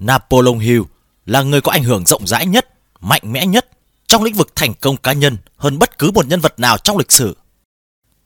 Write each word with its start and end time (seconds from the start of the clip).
Napoleon 0.00 0.58
Hill 0.58 0.82
là 1.26 1.42
người 1.42 1.60
có 1.60 1.72
ảnh 1.72 1.84
hưởng 1.84 2.06
rộng 2.06 2.26
rãi 2.26 2.46
nhất, 2.46 2.68
mạnh 3.00 3.22
mẽ 3.24 3.46
nhất 3.46 3.68
trong 4.06 4.22
lĩnh 4.22 4.34
vực 4.34 4.52
thành 4.54 4.74
công 4.74 4.96
cá 4.96 5.12
nhân 5.12 5.36
hơn 5.56 5.78
bất 5.78 5.98
cứ 5.98 6.10
một 6.10 6.26
nhân 6.26 6.40
vật 6.40 6.60
nào 6.60 6.78
trong 6.78 6.96
lịch 6.96 7.12
sử. 7.12 7.36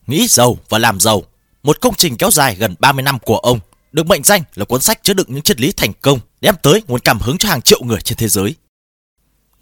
Nghĩ 0.06 0.26
giàu 0.28 0.56
và 0.68 0.78
làm 0.78 1.00
giàu, 1.00 1.22
một 1.62 1.80
công 1.80 1.94
trình 1.94 2.16
kéo 2.16 2.30
dài 2.30 2.54
gần 2.54 2.74
30 2.78 3.02
năm 3.02 3.18
của 3.18 3.38
ông, 3.38 3.60
được 3.92 4.06
mệnh 4.06 4.24
danh 4.24 4.42
là 4.54 4.64
cuốn 4.64 4.80
sách 4.80 5.02
chứa 5.02 5.14
đựng 5.14 5.26
những 5.28 5.42
triết 5.42 5.60
lý 5.60 5.72
thành 5.72 5.92
công, 6.00 6.18
đem 6.40 6.54
tới 6.62 6.82
nguồn 6.86 7.00
cảm 7.00 7.18
hứng 7.18 7.38
cho 7.38 7.48
hàng 7.48 7.62
triệu 7.62 7.82
người 7.82 8.00
trên 8.00 8.18
thế 8.18 8.28
giới. 8.28 8.54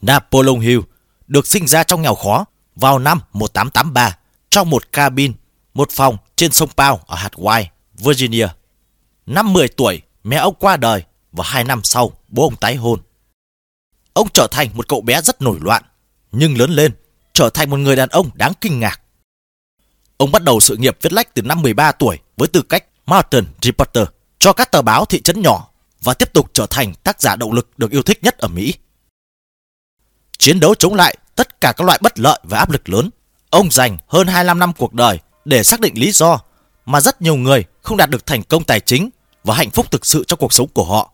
Napoleon 0.02 0.58
Hill 0.58 0.80
được 1.26 1.46
sinh 1.46 1.66
ra 1.66 1.84
trong 1.84 2.02
nghèo 2.02 2.14
khó 2.14 2.44
vào 2.76 2.98
năm 2.98 3.20
1883 3.32 4.18
trong 4.50 4.70
một 4.70 4.92
cabin, 4.92 5.32
một 5.74 5.90
phòng 5.90 6.16
trên 6.36 6.52
sông 6.52 6.68
Pao 6.76 7.00
ở 7.06 7.16
hạt 7.16 7.32
Virginia. 7.94 8.48
Năm 9.26 9.52
10 9.52 9.68
tuổi, 9.68 10.02
mẹ 10.24 10.36
ông 10.36 10.54
qua 10.58 10.76
đời 10.76 11.04
và 11.32 11.44
hai 11.46 11.64
năm 11.64 11.80
sau, 11.84 12.12
bố 12.28 12.42
ông 12.42 12.56
tái 12.56 12.76
hôn. 12.76 13.00
Ông 14.12 14.28
trở 14.34 14.46
thành 14.50 14.68
một 14.74 14.88
cậu 14.88 15.00
bé 15.00 15.22
rất 15.22 15.42
nổi 15.42 15.58
loạn, 15.60 15.82
nhưng 16.32 16.58
lớn 16.58 16.70
lên, 16.70 16.92
trở 17.32 17.50
thành 17.50 17.70
một 17.70 17.76
người 17.76 17.96
đàn 17.96 18.08
ông 18.08 18.30
đáng 18.34 18.52
kinh 18.60 18.80
ngạc. 18.80 19.00
Ông 20.16 20.32
bắt 20.32 20.42
đầu 20.42 20.60
sự 20.60 20.76
nghiệp 20.76 20.98
viết 21.02 21.12
lách 21.12 21.34
từ 21.34 21.42
năm 21.42 21.62
13 21.62 21.92
tuổi 21.92 22.18
với 22.36 22.48
tư 22.48 22.62
cách 22.62 22.84
Martin 23.06 23.44
Reporter 23.62 24.04
cho 24.38 24.52
các 24.52 24.70
tờ 24.70 24.82
báo 24.82 25.04
thị 25.04 25.20
trấn 25.20 25.42
nhỏ 25.42 25.68
và 26.02 26.14
tiếp 26.14 26.32
tục 26.32 26.50
trở 26.52 26.66
thành 26.66 26.94
tác 26.94 27.20
giả 27.20 27.36
động 27.36 27.52
lực 27.52 27.78
được 27.78 27.90
yêu 27.90 28.02
thích 28.02 28.18
nhất 28.22 28.38
ở 28.38 28.48
Mỹ. 28.48 28.74
Chiến 30.38 30.60
đấu 30.60 30.74
chống 30.74 30.94
lại 30.94 31.16
tất 31.34 31.60
cả 31.60 31.72
các 31.76 31.84
loại 31.84 31.98
bất 32.02 32.18
lợi 32.18 32.40
và 32.42 32.58
áp 32.58 32.70
lực 32.70 32.88
lớn. 32.88 33.10
Ông 33.50 33.70
dành 33.70 33.98
hơn 34.06 34.26
25 34.26 34.58
năm 34.58 34.72
cuộc 34.72 34.94
đời 34.94 35.18
để 35.44 35.62
xác 35.62 35.80
định 35.80 35.94
lý 35.96 36.12
do 36.12 36.40
mà 36.86 37.00
rất 37.00 37.22
nhiều 37.22 37.36
người 37.36 37.64
không 37.82 37.96
đạt 37.96 38.10
được 38.10 38.26
thành 38.26 38.42
công 38.42 38.64
tài 38.64 38.80
chính 38.80 39.10
và 39.44 39.54
hạnh 39.54 39.70
phúc 39.70 39.90
thực 39.90 40.06
sự 40.06 40.24
trong 40.26 40.38
cuộc 40.38 40.52
sống 40.52 40.68
của 40.68 40.84
họ. 40.84 41.11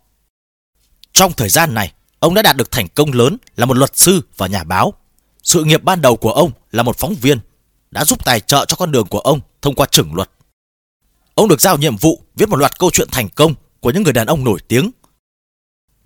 Trong 1.19 1.33
thời 1.33 1.49
gian 1.49 1.75
này, 1.75 1.93
ông 2.19 2.35
đã 2.35 2.43
đạt 2.43 2.57
được 2.57 2.71
thành 2.71 2.89
công 2.89 3.13
lớn 3.13 3.37
là 3.57 3.67
một 3.67 3.77
luật 3.77 3.99
sư 3.99 4.21
và 4.37 4.47
nhà 4.47 4.65
báo. 4.65 4.95
Sự 5.43 5.65
nghiệp 5.65 5.83
ban 5.83 6.03
đầu 6.03 6.17
của 6.17 6.33
ông 6.33 6.51
là 6.71 6.83
một 6.83 6.97
phóng 6.99 7.15
viên 7.15 7.39
đã 7.91 8.05
giúp 8.05 8.25
tài 8.25 8.41
trợ 8.41 8.65
cho 8.69 8.77
con 8.77 8.93
đường 8.93 9.07
của 9.07 9.19
ông 9.19 9.41
thông 9.63 9.75
qua 9.75 9.87
trưởng 9.91 10.15
luật. 10.15 10.31
Ông 11.35 11.49
được 11.49 11.61
giao 11.61 11.79
nhiệm 11.79 11.97
vụ 11.97 12.23
viết 12.37 12.49
một 12.49 12.57
loạt 12.57 12.79
câu 12.79 12.91
chuyện 12.91 13.09
thành 13.11 13.29
công 13.29 13.55
của 13.81 13.91
những 13.91 14.03
người 14.03 14.13
đàn 14.13 14.27
ông 14.27 14.45
nổi 14.45 14.59
tiếng. 14.69 14.91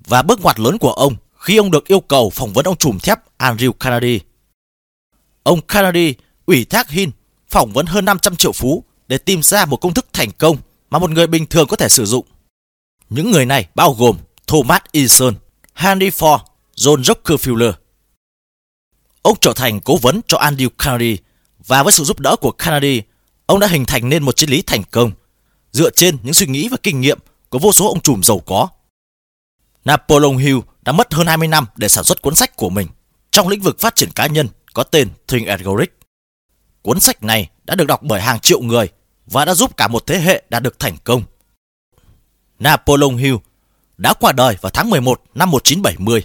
Và 0.06 0.22
bước 0.22 0.40
ngoặt 0.40 0.60
lớn 0.60 0.78
của 0.78 0.92
ông 0.92 1.16
khi 1.38 1.56
ông 1.56 1.70
được 1.70 1.86
yêu 1.86 2.00
cầu 2.00 2.30
phỏng 2.30 2.52
vấn 2.52 2.64
ông 2.64 2.76
trùm 2.76 2.98
thép 2.98 3.18
Andrew 3.38 3.72
Carnegie. 3.72 4.18
Ông 5.42 5.60
Carnegie 5.60 6.12
ủy 6.46 6.64
thác 6.64 6.90
hin 6.90 7.10
phỏng 7.48 7.72
vấn 7.72 7.86
hơn 7.86 8.04
500 8.04 8.36
triệu 8.36 8.52
phú 8.52 8.84
để 9.08 9.18
tìm 9.18 9.42
ra 9.42 9.64
một 9.64 9.76
công 9.76 9.94
thức 9.94 10.06
thành 10.12 10.30
công 10.38 10.56
mà 10.90 10.98
một 10.98 11.10
người 11.10 11.26
bình 11.26 11.46
thường 11.46 11.66
có 11.66 11.76
thể 11.76 11.88
sử 11.88 12.04
dụng. 12.04 12.26
Những 13.10 13.30
người 13.30 13.46
này 13.46 13.68
bao 13.74 13.92
gồm 13.92 14.16
Thomas 14.52 14.82
Edison, 14.92 15.34
Henry 15.74 16.10
Ford, 16.10 16.38
John 16.76 17.02
Rockefeller. 17.02 17.72
Ông 19.22 19.36
trở 19.40 19.52
thành 19.56 19.80
cố 19.80 19.96
vấn 19.96 20.20
cho 20.28 20.38
Andrew 20.38 20.68
Carnegie 20.78 21.16
và 21.66 21.82
với 21.82 21.92
sự 21.92 22.04
giúp 22.04 22.20
đỡ 22.20 22.36
của 22.40 22.52
Carnegie, 22.52 23.02
ông 23.46 23.60
đã 23.60 23.66
hình 23.66 23.84
thành 23.84 24.08
nên 24.08 24.22
một 24.22 24.36
triết 24.36 24.50
lý 24.50 24.62
thành 24.62 24.82
công 24.90 25.12
dựa 25.70 25.90
trên 25.90 26.18
những 26.22 26.34
suy 26.34 26.46
nghĩ 26.46 26.68
và 26.68 26.76
kinh 26.82 27.00
nghiệm 27.00 27.18
của 27.48 27.58
vô 27.58 27.72
số 27.72 27.88
ông 27.88 28.00
trùm 28.00 28.22
giàu 28.22 28.38
có. 28.38 28.68
Napoleon 29.84 30.36
Hill 30.36 30.58
đã 30.82 30.92
mất 30.92 31.14
hơn 31.14 31.26
20 31.26 31.48
năm 31.48 31.66
để 31.76 31.88
sản 31.88 32.04
xuất 32.04 32.22
cuốn 32.22 32.34
sách 32.34 32.56
của 32.56 32.70
mình 32.70 32.88
trong 33.30 33.48
lĩnh 33.48 33.60
vực 33.60 33.80
phát 33.80 33.94
triển 33.94 34.10
cá 34.10 34.26
nhân 34.26 34.48
có 34.74 34.82
tên 34.82 35.08
Think 35.28 35.48
and 35.48 35.62
Grow 35.62 35.80
Rich. 35.80 35.92
Cuốn 36.82 37.00
sách 37.00 37.22
này 37.22 37.50
đã 37.64 37.74
được 37.74 37.86
đọc 37.86 38.02
bởi 38.02 38.20
hàng 38.20 38.40
triệu 38.40 38.60
người 38.60 38.88
và 39.26 39.44
đã 39.44 39.54
giúp 39.54 39.76
cả 39.76 39.88
một 39.88 40.06
thế 40.06 40.20
hệ 40.20 40.42
đạt 40.50 40.62
được 40.62 40.78
thành 40.78 40.96
công. 41.04 41.22
Napoleon 42.58 43.16
Hill 43.16 43.36
đã 44.02 44.14
qua 44.14 44.32
đời 44.32 44.56
vào 44.60 44.70
tháng 44.70 44.90
11 44.90 45.22
năm 45.34 45.50
1970 45.50 46.24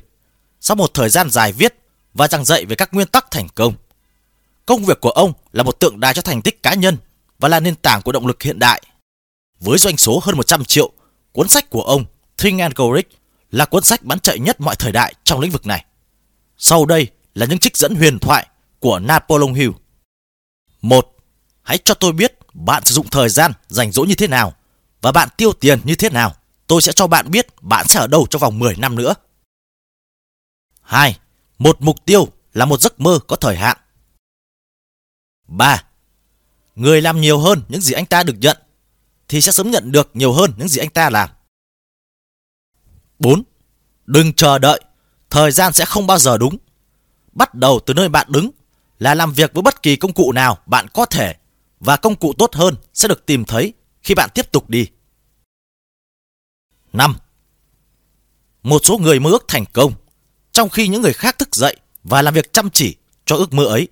sau 0.62 0.76
một 0.76 0.94
thời 0.94 1.10
gian 1.10 1.30
dài 1.30 1.52
viết 1.52 1.76
và 2.14 2.28
giảng 2.28 2.46
dạy 2.46 2.66
về 2.66 2.76
các 2.76 2.94
nguyên 2.94 3.08
tắc 3.08 3.32
thành 3.32 3.48
công. 3.56 3.74
Công 4.66 4.86
việc 4.86 5.02
của 5.02 5.10
ông 5.10 5.34
là 5.52 5.64
một 5.64 5.80
tượng 5.80 6.00
đài 6.00 6.14
cho 6.14 6.22
thành 6.22 6.42
tích 6.42 6.64
cá 6.64 6.74
nhân 6.74 6.98
và 7.40 7.50
là 7.50 7.60
nền 7.60 7.76
tảng 7.76 8.02
của 8.02 8.12
động 8.12 8.28
lực 8.28 8.44
hiện 8.44 8.60
đại. 8.60 8.82
Với 9.60 9.78
doanh 9.78 9.98
số 9.98 10.20
hơn 10.24 10.38
100 10.38 10.66
triệu, 10.66 10.92
cuốn 11.32 11.48
sách 11.48 11.70
của 11.70 11.82
ông 11.82 12.06
Think 12.38 12.62
and 12.62 12.74
Grow 12.74 12.96
Rich 12.96 13.08
là 13.52 13.66
cuốn 13.66 13.84
sách 13.84 14.04
bán 14.04 14.20
chạy 14.20 14.40
nhất 14.40 14.62
mọi 14.62 14.76
thời 14.76 14.92
đại 14.92 15.14
trong 15.24 15.40
lĩnh 15.40 15.52
vực 15.52 15.66
này. 15.66 15.86
Sau 16.58 16.86
đây 16.86 17.08
là 17.34 17.46
những 17.46 17.60
trích 17.60 17.78
dẫn 17.78 17.96
huyền 17.96 18.20
thoại 18.20 18.48
của 18.80 19.00
Napoleon 19.00 19.54
Hill. 19.54 19.72
Một, 20.82 21.18
Hãy 21.68 21.78
cho 21.78 21.94
tôi 21.94 22.12
biết 22.12 22.38
bạn 22.54 22.86
sử 22.86 22.94
dụng 22.96 23.10
thời 23.10 23.30
gian 23.30 23.52
rảnh 23.68 23.92
rỗi 23.92 24.08
như 24.08 24.16
thế 24.16 24.28
nào 24.28 24.54
và 25.02 25.12
bạn 25.12 25.30
tiêu 25.38 25.54
tiền 25.54 25.80
như 25.84 25.96
thế 25.96 26.10
nào. 26.10 26.36
Tôi 26.68 26.82
sẽ 26.82 26.92
cho 26.92 27.08
bạn 27.08 27.32
biết 27.32 27.48
bạn 27.62 27.88
sẽ 27.88 28.00
ở 28.00 28.08
đâu 28.08 28.28
trong 28.30 28.40
vòng 28.40 28.60
10 28.60 28.76
năm 28.76 28.96
nữa. 28.96 29.14
2. 30.82 31.20
Một 31.58 31.82
mục 31.82 32.06
tiêu 32.06 32.28
là 32.54 32.66
một 32.66 32.82
giấc 32.82 33.00
mơ 33.00 33.20
có 33.28 33.36
thời 33.36 33.56
hạn. 33.56 33.78
3. 35.48 35.84
Người 36.76 37.02
làm 37.02 37.22
nhiều 37.22 37.40
hơn 37.40 37.64
những 37.70 37.82
gì 37.82 37.94
anh 37.94 38.06
ta 38.06 38.24
được 38.24 38.36
nhận 38.40 38.58
thì 39.28 39.42
sẽ 39.42 39.52
sớm 39.52 39.72
nhận 39.72 39.92
được 39.92 40.10
nhiều 40.14 40.34
hơn 40.34 40.54
những 40.58 40.68
gì 40.68 40.80
anh 40.80 40.90
ta 40.90 41.10
làm. 41.10 41.30
4. 43.20 43.44
Đừng 44.06 44.34
chờ 44.34 44.60
đợi, 44.60 44.82
thời 45.30 45.52
gian 45.52 45.74
sẽ 45.74 45.86
không 45.86 46.08
bao 46.08 46.18
giờ 46.18 46.38
đúng. 46.38 46.58
Bắt 47.32 47.54
đầu 47.54 47.80
từ 47.86 47.94
nơi 47.94 48.10
bạn 48.10 48.28
đứng 48.30 48.52
là 49.00 49.16
làm 49.16 49.34
việc 49.34 49.54
với 49.54 49.64
bất 49.64 49.84
kỳ 49.84 49.96
công 49.96 50.14
cụ 50.14 50.32
nào 50.32 50.58
bạn 50.66 50.88
có 50.94 51.06
thể 51.06 51.36
và 51.80 51.98
công 51.98 52.16
cụ 52.16 52.34
tốt 52.38 52.56
hơn 52.56 52.76
sẽ 52.94 53.08
được 53.08 53.26
tìm 53.26 53.46
thấy 53.46 53.74
khi 54.04 54.16
bạn 54.16 54.30
tiếp 54.34 54.52
tục 54.52 54.70
đi. 54.70 54.88
5. 56.94 57.16
Một 58.64 58.82
số 58.84 58.98
người 58.98 59.20
mơ 59.20 59.30
ước 59.30 59.46
thành 59.48 59.66
công, 59.74 59.94
trong 60.52 60.70
khi 60.70 60.88
những 60.88 61.02
người 61.02 61.14
khác 61.14 61.38
thức 61.38 61.56
dậy 61.56 61.76
và 62.04 62.22
làm 62.22 62.34
việc 62.34 62.54
chăm 62.54 62.70
chỉ 62.70 62.96
cho 63.26 63.36
ước 63.36 63.54
mơ 63.54 63.66
ấy. 63.66 63.88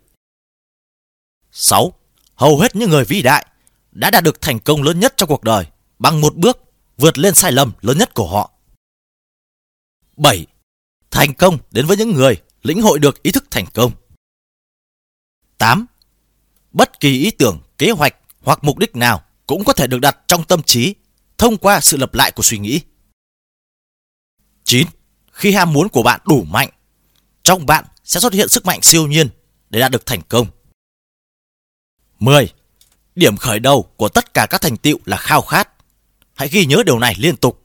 6. 1.51 1.93
Hầu 2.35 2.59
hết 2.59 2.75
những 2.75 2.89
người 2.89 3.05
vĩ 3.05 3.21
đại 3.21 3.45
đã 3.91 4.11
đạt 4.11 4.23
được 4.23 4.41
thành 4.41 4.59
công 4.59 4.83
lớn 4.83 4.99
nhất 4.99 5.13
trong 5.17 5.29
cuộc 5.29 5.43
đời 5.43 5.65
bằng 5.99 6.21
một 6.21 6.35
bước 6.35 6.57
vượt 6.97 7.17
lên 7.17 7.35
sai 7.35 7.51
lầm 7.51 7.71
lớn 7.81 7.97
nhất 7.97 8.13
của 8.13 8.27
họ. 8.27 8.51
7. 10.17 10.45
Thành 11.11 11.33
công 11.33 11.57
đến 11.71 11.85
với 11.85 11.97
những 11.97 12.11
người 12.11 12.41
lĩnh 12.63 12.81
hội 12.81 12.99
được 12.99 13.23
ý 13.23 13.31
thức 13.31 13.45
thành 13.51 13.65
công. 13.73 13.91
8. 15.57 15.85
Bất 16.71 16.99
kỳ 16.99 17.19
ý 17.19 17.31
tưởng, 17.31 17.61
kế 17.77 17.91
hoạch 17.91 18.15
hoặc 18.41 18.63
mục 18.63 18.77
đích 18.77 18.95
nào 18.95 19.21
cũng 19.47 19.63
có 19.63 19.73
thể 19.73 19.87
được 19.87 19.99
đặt 19.99 20.17
trong 20.27 20.43
tâm 20.43 20.63
trí 20.63 20.95
thông 21.37 21.57
qua 21.57 21.81
sự 21.81 21.97
lập 21.97 22.13
lại 22.13 22.31
của 22.31 22.43
suy 22.43 22.57
nghĩ. 22.57 22.81
9. 24.63 24.87
Khi 25.31 25.51
ham 25.51 25.73
muốn 25.73 25.89
của 25.89 26.03
bạn 26.03 26.21
đủ 26.25 26.43
mạnh, 26.43 26.69
trong 27.43 27.65
bạn 27.65 27.85
sẽ 28.03 28.19
xuất 28.19 28.33
hiện 28.33 28.49
sức 28.49 28.65
mạnh 28.65 28.81
siêu 28.81 29.07
nhiên 29.07 29.29
để 29.69 29.79
đạt 29.79 29.91
được 29.91 30.05
thành 30.05 30.21
công. 30.29 30.47
10. 32.19 32.53
Điểm 33.15 33.37
khởi 33.37 33.59
đầu 33.59 33.83
của 33.83 34.09
tất 34.09 34.33
cả 34.33 34.47
các 34.49 34.61
thành 34.61 34.77
tựu 34.77 34.97
là 35.05 35.17
khao 35.17 35.41
khát. 35.41 35.69
Hãy 36.33 36.49
ghi 36.51 36.65
nhớ 36.65 36.83
điều 36.85 36.99
này 36.99 37.15
liên 37.17 37.37
tục. 37.37 37.63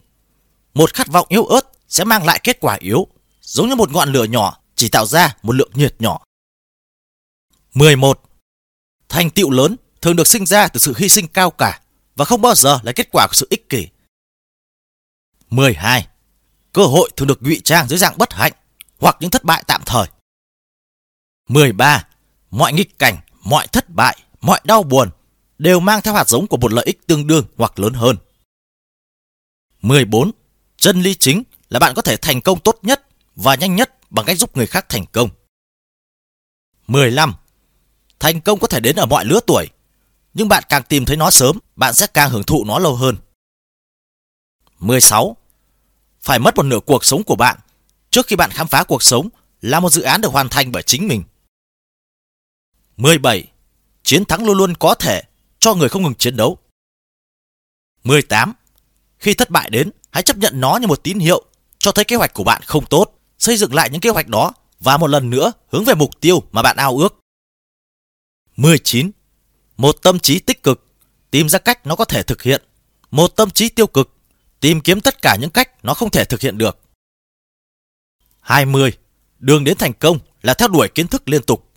Một 0.75 0.95
khát 0.95 1.09
vọng 1.09 1.27
yếu 1.29 1.45
ớt 1.45 1.61
sẽ 1.89 2.05
mang 2.05 2.25
lại 2.25 2.41
kết 2.45 2.61
quả 2.61 2.77
yếu, 2.81 3.07
giống 3.41 3.69
như 3.69 3.75
một 3.75 3.93
ngọn 3.93 4.13
lửa 4.13 4.25
nhỏ 4.25 4.61
chỉ 4.75 4.89
tạo 4.89 5.07
ra 5.07 5.37
một 5.43 5.53
lượng 5.53 5.71
nhiệt 5.75 5.95
nhỏ. 5.99 6.25
11. 7.75 8.23
Thành 9.09 9.31
tựu 9.31 9.51
lớn 9.51 9.77
thường 10.01 10.17
được 10.17 10.27
sinh 10.27 10.47
ra 10.47 10.69
từ 10.69 10.81
sự 10.81 10.95
hy 10.97 11.09
sinh 11.09 11.29
cao 11.29 11.51
cả 11.51 11.81
và 12.21 12.27
không 12.27 12.41
bao 12.41 12.55
giờ 12.55 12.79
là 12.83 12.93
kết 12.93 13.09
quả 13.13 13.27
của 13.27 13.35
sự 13.35 13.47
ích 13.51 13.69
kỷ. 13.69 13.89
12. 15.51 16.07
Cơ 16.73 16.83
hội 16.83 17.11
thường 17.17 17.29
được 17.29 17.43
ngụy 17.43 17.61
trang 17.65 17.89
dưới 17.89 17.99
dạng 17.99 18.19
bất 18.19 18.33
hạnh 18.33 18.53
hoặc 18.99 19.17
những 19.21 19.31
thất 19.31 19.45
bại 19.45 19.65
tạm 19.67 19.83
thời. 19.87 20.07
13. 21.49 22.09
Mọi 22.51 22.73
nghịch 22.73 22.99
cảnh, 22.99 23.19
mọi 23.43 23.67
thất 23.67 23.89
bại, 23.89 24.19
mọi 24.41 24.61
đau 24.65 24.83
buồn 24.83 25.11
đều 25.59 25.81
mang 25.81 26.03
theo 26.03 26.15
hạt 26.15 26.29
giống 26.29 26.47
của 26.47 26.57
một 26.57 26.73
lợi 26.73 26.85
ích 26.85 27.07
tương 27.07 27.27
đương 27.27 27.45
hoặc 27.57 27.79
lớn 27.79 27.93
hơn. 27.93 28.17
14. 29.83 30.31
Chân 30.77 31.03
lý 31.03 31.15
chính 31.15 31.43
là 31.69 31.79
bạn 31.79 31.95
có 31.95 32.03
thể 32.03 32.17
thành 32.17 32.41
công 32.41 32.61
tốt 32.61 32.79
nhất 32.83 33.07
và 33.37 33.55
nhanh 33.55 33.77
nhất 33.77 34.11
bằng 34.11 34.27
cách 34.27 34.39
giúp 34.39 34.57
người 34.57 34.67
khác 34.67 34.87
thành 34.89 35.07
công. 35.13 35.29
15. 36.87 37.35
Thành 38.19 38.41
công 38.41 38.59
có 38.59 38.67
thể 38.67 38.81
đến 38.81 38.97
ở 38.97 39.07
mọi 39.07 39.25
lứa 39.25 39.41
tuổi, 39.47 39.69
nhưng 40.35 40.49
bạn 40.49 40.65
càng 40.69 40.83
tìm 40.89 41.05
thấy 41.05 41.17
nó 41.17 41.31
sớm, 41.31 41.59
bạn 41.77 41.95
sẽ 41.95 42.07
càng 42.07 42.31
hưởng 42.31 42.45
thụ 42.45 42.65
nó 42.65 42.79
lâu 42.79 42.97
hơn. 42.97 43.17
16. 44.79 45.37
Phải 46.21 46.39
mất 46.39 46.57
một 46.57 46.63
nửa 46.63 46.81
cuộc 46.87 47.05
sống 47.05 47.23
của 47.23 47.37
bạn 47.37 47.59
trước 48.11 48.27
khi 48.27 48.37
bạn 48.37 48.51
khám 48.51 48.69
phá 48.69 48.85
cuộc 48.85 49.03
sống 49.03 49.29
là 49.61 49.81
một 49.81 49.91
dự 49.91 50.03
án 50.03 50.21
được 50.21 50.33
hoàn 50.33 50.49
thành 50.49 50.73
bởi 50.73 50.83
chính 50.83 51.09
mình. 51.09 51.23
17. 52.97 53.53
Chiến 54.03 54.25
thắng 54.25 54.45
luôn 54.45 54.59
luôn 54.59 54.75
có 54.75 54.95
thể 54.95 55.23
cho 55.59 55.75
người 55.75 55.89
không 55.89 56.03
ngừng 56.03 56.15
chiến 56.15 56.37
đấu. 56.37 56.59
18. 58.05 58.53
Khi 59.19 59.35
thất 59.35 59.51
bại 59.51 59.71
đến, 59.71 59.91
hãy 60.11 60.23
chấp 60.23 60.37
nhận 60.37 60.61
nó 60.61 60.77
như 60.77 60.87
một 60.87 61.03
tín 61.03 61.19
hiệu 61.19 61.45
cho 61.79 61.93
thấy 61.93 62.05
kế 62.05 62.17
hoạch 62.17 62.35
của 62.35 62.45
bạn 62.45 62.63
không 62.65 62.87
tốt, 62.87 63.19
xây 63.39 63.57
dựng 63.57 63.75
lại 63.75 63.91
những 63.91 64.01
kế 64.01 64.11
hoạch 64.11 64.29
đó 64.29 64.53
và 64.81 64.97
một 64.97 65.07
lần 65.07 65.31
nữa 65.31 65.53
hướng 65.69 65.85
về 65.85 65.95
mục 65.95 66.21
tiêu 66.21 66.43
mà 66.53 66.63
bạn 66.63 66.77
ao 66.77 66.99
ước. 66.99 67.21
19. 68.57 69.11
Một 69.81 70.03
tâm 70.03 70.19
trí 70.19 70.39
tích 70.39 70.63
cực, 70.63 70.87
tìm 71.31 71.49
ra 71.49 71.59
cách 71.59 71.87
nó 71.87 71.97
có 71.97 72.05
thể 72.05 72.23
thực 72.23 72.43
hiện. 72.43 72.63
Một 73.11 73.29
tâm 73.29 73.51
trí 73.51 73.69
tiêu 73.69 73.87
cực, 73.87 74.17
tìm 74.61 74.81
kiếm 74.81 75.01
tất 75.01 75.23
cả 75.23 75.37
những 75.41 75.51
cách 75.51 75.85
nó 75.85 75.95
không 75.95 76.11
thể 76.11 76.25
thực 76.25 76.41
hiện 76.41 76.59
được. 76.59 76.79
20. 78.41 78.93
Đường 79.39 79.65
đến 79.65 79.77
thành 79.79 79.93
công 79.93 80.19
là 80.43 80.55
theo 80.55 80.69
đuổi 80.69 80.89
kiến 80.95 81.07
thức 81.07 81.29
liên 81.29 81.43
tục. 81.43 81.73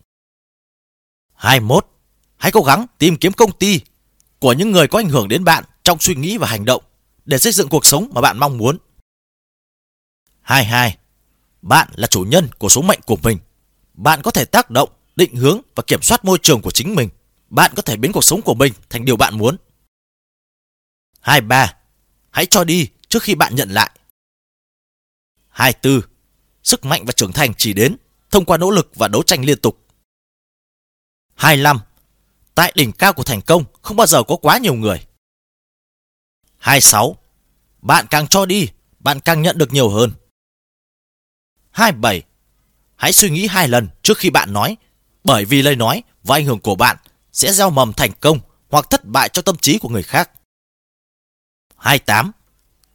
21. 1.34 1.88
Hãy 2.38 2.52
cố 2.52 2.62
gắng 2.62 2.86
tìm 2.98 3.18
kiếm 3.18 3.34
công 3.34 3.52
ty 3.52 3.82
của 4.40 4.54
những 4.54 4.72
người 4.72 4.88
có 4.88 5.00
ảnh 5.00 5.10
hưởng 5.10 5.28
đến 5.28 5.44
bạn 5.44 5.64
trong 5.84 6.00
suy 6.00 6.16
nghĩ 6.16 6.38
và 6.38 6.48
hành 6.48 6.66
động 6.66 6.84
để 7.26 7.38
xây 7.38 7.52
dựng 7.52 7.70
cuộc 7.70 7.86
sống 7.86 8.12
mà 8.14 8.22
bạn 8.22 8.38
mong 8.40 8.58
muốn. 8.58 8.78
22. 10.42 10.98
Bạn 11.62 11.88
là 11.96 12.08
chủ 12.08 12.22
nhân 12.22 12.48
của 12.58 12.70
số 12.70 12.82
mệnh 12.82 13.02
của 13.06 13.18
mình. 13.24 13.38
Bạn 13.94 14.22
có 14.22 14.32
thể 14.32 14.46
tác 14.46 14.70
động, 14.70 14.90
định 15.16 15.36
hướng 15.36 15.62
và 15.76 15.84
kiểm 15.88 16.02
soát 16.02 16.26
môi 16.26 16.38
trường 16.42 16.62
của 16.62 16.72
chính 16.72 16.96
mình. 16.96 17.10
Bạn 17.54 17.72
có 17.76 17.82
thể 17.82 17.98
biến 17.98 18.12
cuộc 18.12 18.24
sống 18.24 18.42
của 18.42 18.54
mình 18.54 18.74
thành 18.90 19.06
điều 19.06 19.18
bạn 19.18 19.38
muốn. 19.38 19.58
23. 21.22 21.74
Hãy 22.30 22.46
cho 22.46 22.64
đi 22.64 22.90
trước 23.10 23.24
khi 23.24 23.36
bạn 23.36 23.56
nhận 23.56 23.70
lại. 23.70 23.90
24. 25.50 26.02
Sức 26.64 26.86
mạnh 26.86 27.06
và 27.06 27.12
trưởng 27.12 27.32
thành 27.32 27.54
chỉ 27.58 27.74
đến 27.74 27.98
thông 28.32 28.46
qua 28.46 28.58
nỗ 28.58 28.72
lực 28.72 28.92
và 28.96 29.08
đấu 29.08 29.24
tranh 29.24 29.46
liên 29.46 29.60
tục. 29.60 29.88
25. 31.36 31.80
Tại 32.56 32.74
đỉnh 32.76 32.92
cao 32.92 33.14
của 33.14 33.24
thành 33.24 33.42
công 33.42 33.64
không 33.82 33.98
bao 33.98 34.08
giờ 34.08 34.24
có 34.24 34.36
quá 34.36 34.58
nhiều 34.58 34.74
người. 34.74 35.06
26. 36.58 37.18
Bạn 37.82 38.06
càng 38.10 38.28
cho 38.28 38.46
đi, 38.46 38.68
bạn 39.00 39.20
càng 39.20 39.42
nhận 39.42 39.58
được 39.58 39.74
nhiều 39.74 39.90
hơn. 39.90 40.12
27. 41.72 42.24
Hãy 42.96 43.14
suy 43.14 43.30
nghĩ 43.30 43.48
hai 43.48 43.68
lần 43.68 43.88
trước 44.04 44.18
khi 44.18 44.30
bạn 44.30 44.54
nói, 44.54 44.78
bởi 45.24 45.46
vì 45.46 45.62
lời 45.62 45.76
nói 45.76 46.04
và 46.24 46.36
ảnh 46.36 46.46
hưởng 46.46 46.60
của 46.60 46.76
bạn 46.76 46.98
sẽ 47.34 47.54
gieo 47.54 47.70
mầm 47.70 47.94
thành 47.94 48.12
công 48.20 48.40
hoặc 48.70 48.90
thất 48.90 49.06
bại 49.06 49.30
cho 49.30 49.42
tâm 49.42 49.58
trí 49.58 49.78
của 49.78 49.90
người 49.90 50.04
khác. 50.04 50.30
28. 51.78 52.32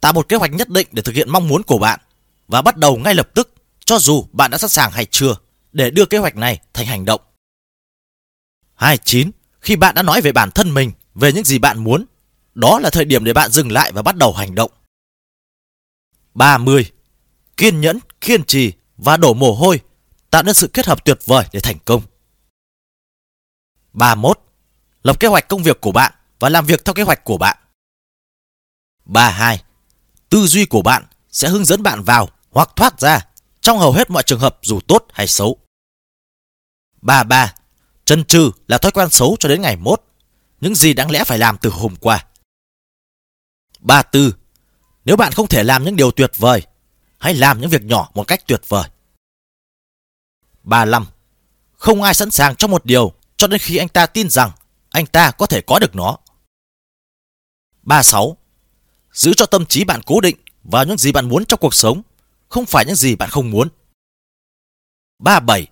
Tạo 0.01 0.13
một 0.13 0.29
kế 0.29 0.35
hoạch 0.35 0.51
nhất 0.51 0.69
định 0.69 0.87
để 0.91 1.01
thực 1.01 1.15
hiện 1.15 1.29
mong 1.29 1.47
muốn 1.47 1.63
của 1.63 1.77
bạn 1.77 1.99
và 2.47 2.61
bắt 2.61 2.77
đầu 2.77 2.97
ngay 2.97 3.15
lập 3.15 3.29
tức 3.35 3.53
cho 3.85 3.99
dù 3.99 4.27
bạn 4.31 4.51
đã 4.51 4.57
sẵn 4.57 4.69
sàng 4.69 4.91
hay 4.91 5.05
chưa 5.05 5.35
để 5.71 5.89
đưa 5.89 6.05
kế 6.05 6.17
hoạch 6.17 6.35
này 6.35 6.59
thành 6.73 6.85
hành 6.85 7.05
động. 7.05 7.21
29. 8.75 9.31
Khi 9.61 9.75
bạn 9.75 9.95
đã 9.95 10.03
nói 10.03 10.21
về 10.21 10.31
bản 10.31 10.51
thân 10.51 10.73
mình, 10.73 10.91
về 11.15 11.33
những 11.33 11.43
gì 11.43 11.59
bạn 11.59 11.83
muốn, 11.83 12.05
đó 12.55 12.79
là 12.79 12.89
thời 12.89 13.05
điểm 13.05 13.23
để 13.23 13.33
bạn 13.33 13.51
dừng 13.51 13.71
lại 13.71 13.91
và 13.91 14.01
bắt 14.01 14.15
đầu 14.15 14.33
hành 14.33 14.55
động. 14.55 14.71
30. 16.33 16.91
Kiên 17.57 17.81
nhẫn, 17.81 17.99
kiên 18.21 18.43
trì 18.43 18.73
và 18.97 19.17
đổ 19.17 19.33
mồ 19.33 19.53
hôi 19.53 19.79
tạo 20.29 20.43
nên 20.43 20.55
sự 20.55 20.67
kết 20.67 20.85
hợp 20.85 21.05
tuyệt 21.05 21.19
vời 21.25 21.45
để 21.51 21.59
thành 21.59 21.77
công. 21.85 22.01
31. 23.93 24.39
Lập 25.03 25.19
kế 25.19 25.27
hoạch 25.27 25.47
công 25.47 25.63
việc 25.63 25.81
của 25.81 25.91
bạn 25.91 26.13
và 26.39 26.49
làm 26.49 26.65
việc 26.65 26.85
theo 26.85 26.93
kế 26.93 27.03
hoạch 27.03 27.23
của 27.23 27.37
bạn. 27.37 27.57
32. 29.05 29.63
Tư 30.29 30.47
duy 30.47 30.65
của 30.65 30.81
bạn 30.81 31.05
sẽ 31.31 31.49
hướng 31.49 31.65
dẫn 31.65 31.83
bạn 31.83 32.03
vào 32.03 32.29
hoặc 32.51 32.69
thoát 32.75 32.99
ra 32.99 33.27
trong 33.61 33.79
hầu 33.79 33.91
hết 33.91 34.09
mọi 34.09 34.23
trường 34.23 34.39
hợp 34.39 34.59
dù 34.61 34.79
tốt 34.87 35.05
hay 35.13 35.27
xấu. 35.27 35.57
33. 37.01 37.53
Chân 38.05 38.23
trừ 38.23 38.51
là 38.67 38.77
thói 38.77 38.91
quen 38.91 39.09
xấu 39.09 39.35
cho 39.39 39.49
đến 39.49 39.61
ngày 39.61 39.75
mốt. 39.75 40.03
Những 40.61 40.75
gì 40.75 40.93
đáng 40.93 41.11
lẽ 41.11 41.23
phải 41.23 41.37
làm 41.37 41.57
từ 41.57 41.69
hôm 41.69 41.95
qua. 41.95 42.25
34. 43.79 44.31
Nếu 45.05 45.15
bạn 45.15 45.33
không 45.33 45.47
thể 45.47 45.63
làm 45.63 45.83
những 45.83 45.95
điều 45.95 46.11
tuyệt 46.11 46.31
vời, 46.37 46.61
hãy 47.17 47.33
làm 47.33 47.61
những 47.61 47.69
việc 47.69 47.83
nhỏ 47.83 48.11
một 48.13 48.27
cách 48.27 48.47
tuyệt 48.47 48.61
vời. 48.67 48.89
35. 50.63 51.05
Không 51.73 52.03
ai 52.03 52.13
sẵn 52.13 52.31
sàng 52.31 52.55
cho 52.55 52.67
một 52.67 52.85
điều 52.85 53.13
cho 53.39 53.47
đến 53.47 53.59
khi 53.59 53.77
anh 53.77 53.89
ta 53.89 54.05
tin 54.05 54.29
rằng 54.29 54.51
anh 54.89 55.05
ta 55.05 55.31
có 55.31 55.45
thể 55.45 55.61
có 55.61 55.79
được 55.79 55.95
nó. 55.95 56.17
36. 57.83 58.37
Giữ 59.13 59.33
cho 59.37 59.45
tâm 59.45 59.65
trí 59.65 59.83
bạn 59.83 60.01
cố 60.05 60.21
định 60.21 60.35
vào 60.63 60.85
những 60.85 60.97
gì 60.97 61.11
bạn 61.11 61.29
muốn 61.29 61.45
trong 61.45 61.59
cuộc 61.59 61.73
sống, 61.73 62.01
không 62.49 62.65
phải 62.65 62.85
những 62.85 62.95
gì 62.95 63.15
bạn 63.15 63.29
không 63.29 63.51
muốn. 63.51 63.69
37. 65.19 65.67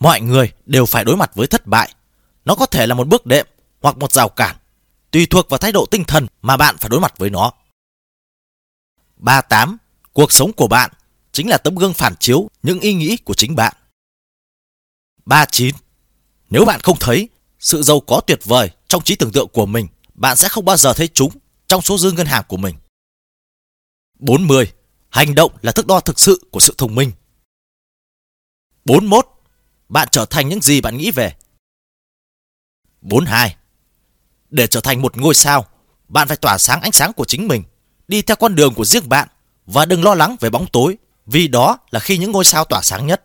Mọi 0.00 0.20
người 0.20 0.52
đều 0.66 0.86
phải 0.86 1.04
đối 1.04 1.16
mặt 1.16 1.30
với 1.34 1.46
thất 1.46 1.66
bại. 1.66 1.94
Nó 2.44 2.54
có 2.54 2.66
thể 2.66 2.86
là 2.86 2.94
một 2.94 3.08
bước 3.08 3.26
đệm 3.26 3.46
hoặc 3.82 3.98
một 3.98 4.12
rào 4.12 4.28
cản, 4.28 4.56
tùy 5.10 5.26
thuộc 5.26 5.48
vào 5.48 5.58
thái 5.58 5.72
độ 5.72 5.86
tinh 5.90 6.04
thần 6.04 6.26
mà 6.42 6.56
bạn 6.56 6.76
phải 6.78 6.88
đối 6.88 7.00
mặt 7.00 7.18
với 7.18 7.30
nó. 7.30 7.52
38. 9.16 9.76
Cuộc 10.12 10.32
sống 10.32 10.52
của 10.52 10.68
bạn 10.68 10.90
chính 11.32 11.48
là 11.48 11.58
tấm 11.58 11.74
gương 11.74 11.94
phản 11.94 12.14
chiếu 12.20 12.48
những 12.62 12.80
ý 12.80 12.94
nghĩ 12.94 13.16
của 13.16 13.34
chính 13.34 13.54
bạn. 13.54 13.74
39. 15.24 15.74
Nếu 16.54 16.64
bạn 16.64 16.80
không 16.80 16.98
thấy 17.00 17.28
sự 17.58 17.82
giàu 17.82 18.00
có 18.00 18.20
tuyệt 18.26 18.38
vời 18.44 18.70
trong 18.88 19.02
trí 19.02 19.16
tưởng 19.16 19.32
tượng 19.32 19.48
của 19.48 19.66
mình, 19.66 19.86
bạn 20.14 20.36
sẽ 20.36 20.48
không 20.48 20.64
bao 20.64 20.76
giờ 20.76 20.92
thấy 20.92 21.08
chúng 21.08 21.32
trong 21.66 21.82
số 21.82 21.98
dư 21.98 22.12
ngân 22.12 22.26
hàng 22.26 22.44
của 22.48 22.56
mình. 22.56 22.74
40. 24.18 24.72
Hành 25.08 25.34
động 25.34 25.52
là 25.62 25.72
thước 25.72 25.86
đo 25.86 26.00
thực 26.00 26.20
sự 26.20 26.48
của 26.50 26.60
sự 26.60 26.74
thông 26.78 26.94
minh. 26.94 27.12
41. 28.84 29.26
Bạn 29.88 30.08
trở 30.10 30.24
thành 30.24 30.48
những 30.48 30.60
gì 30.60 30.80
bạn 30.80 30.96
nghĩ 30.96 31.10
về. 31.10 31.34
42. 33.00 33.56
Để 34.50 34.66
trở 34.66 34.80
thành 34.80 35.02
một 35.02 35.16
ngôi 35.16 35.34
sao, 35.34 35.66
bạn 36.08 36.28
phải 36.28 36.36
tỏa 36.36 36.58
sáng 36.58 36.80
ánh 36.80 36.92
sáng 36.92 37.12
của 37.12 37.24
chính 37.24 37.48
mình, 37.48 37.62
đi 38.08 38.22
theo 38.22 38.36
con 38.36 38.54
đường 38.54 38.74
của 38.74 38.84
riêng 38.84 39.08
bạn 39.08 39.28
và 39.66 39.84
đừng 39.84 40.04
lo 40.04 40.14
lắng 40.14 40.36
về 40.40 40.50
bóng 40.50 40.66
tối, 40.72 40.98
vì 41.26 41.48
đó 41.48 41.78
là 41.90 42.00
khi 42.00 42.18
những 42.18 42.32
ngôi 42.32 42.44
sao 42.44 42.64
tỏa 42.64 42.82
sáng 42.82 43.06
nhất. 43.06 43.24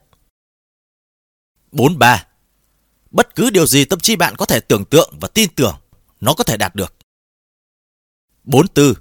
43. 1.71 2.25
Bất 3.11 3.35
cứ 3.35 3.49
điều 3.49 3.67
gì 3.67 3.85
tâm 3.85 3.99
trí 3.99 4.15
bạn 4.15 4.35
có 4.37 4.45
thể 4.45 4.59
tưởng 4.59 4.85
tượng 4.85 5.13
và 5.21 5.27
tin 5.27 5.49
tưởng, 5.55 5.75
nó 6.21 6.33
có 6.33 6.43
thể 6.43 6.57
đạt 6.57 6.75
được. 6.75 6.95
44. 8.43 8.93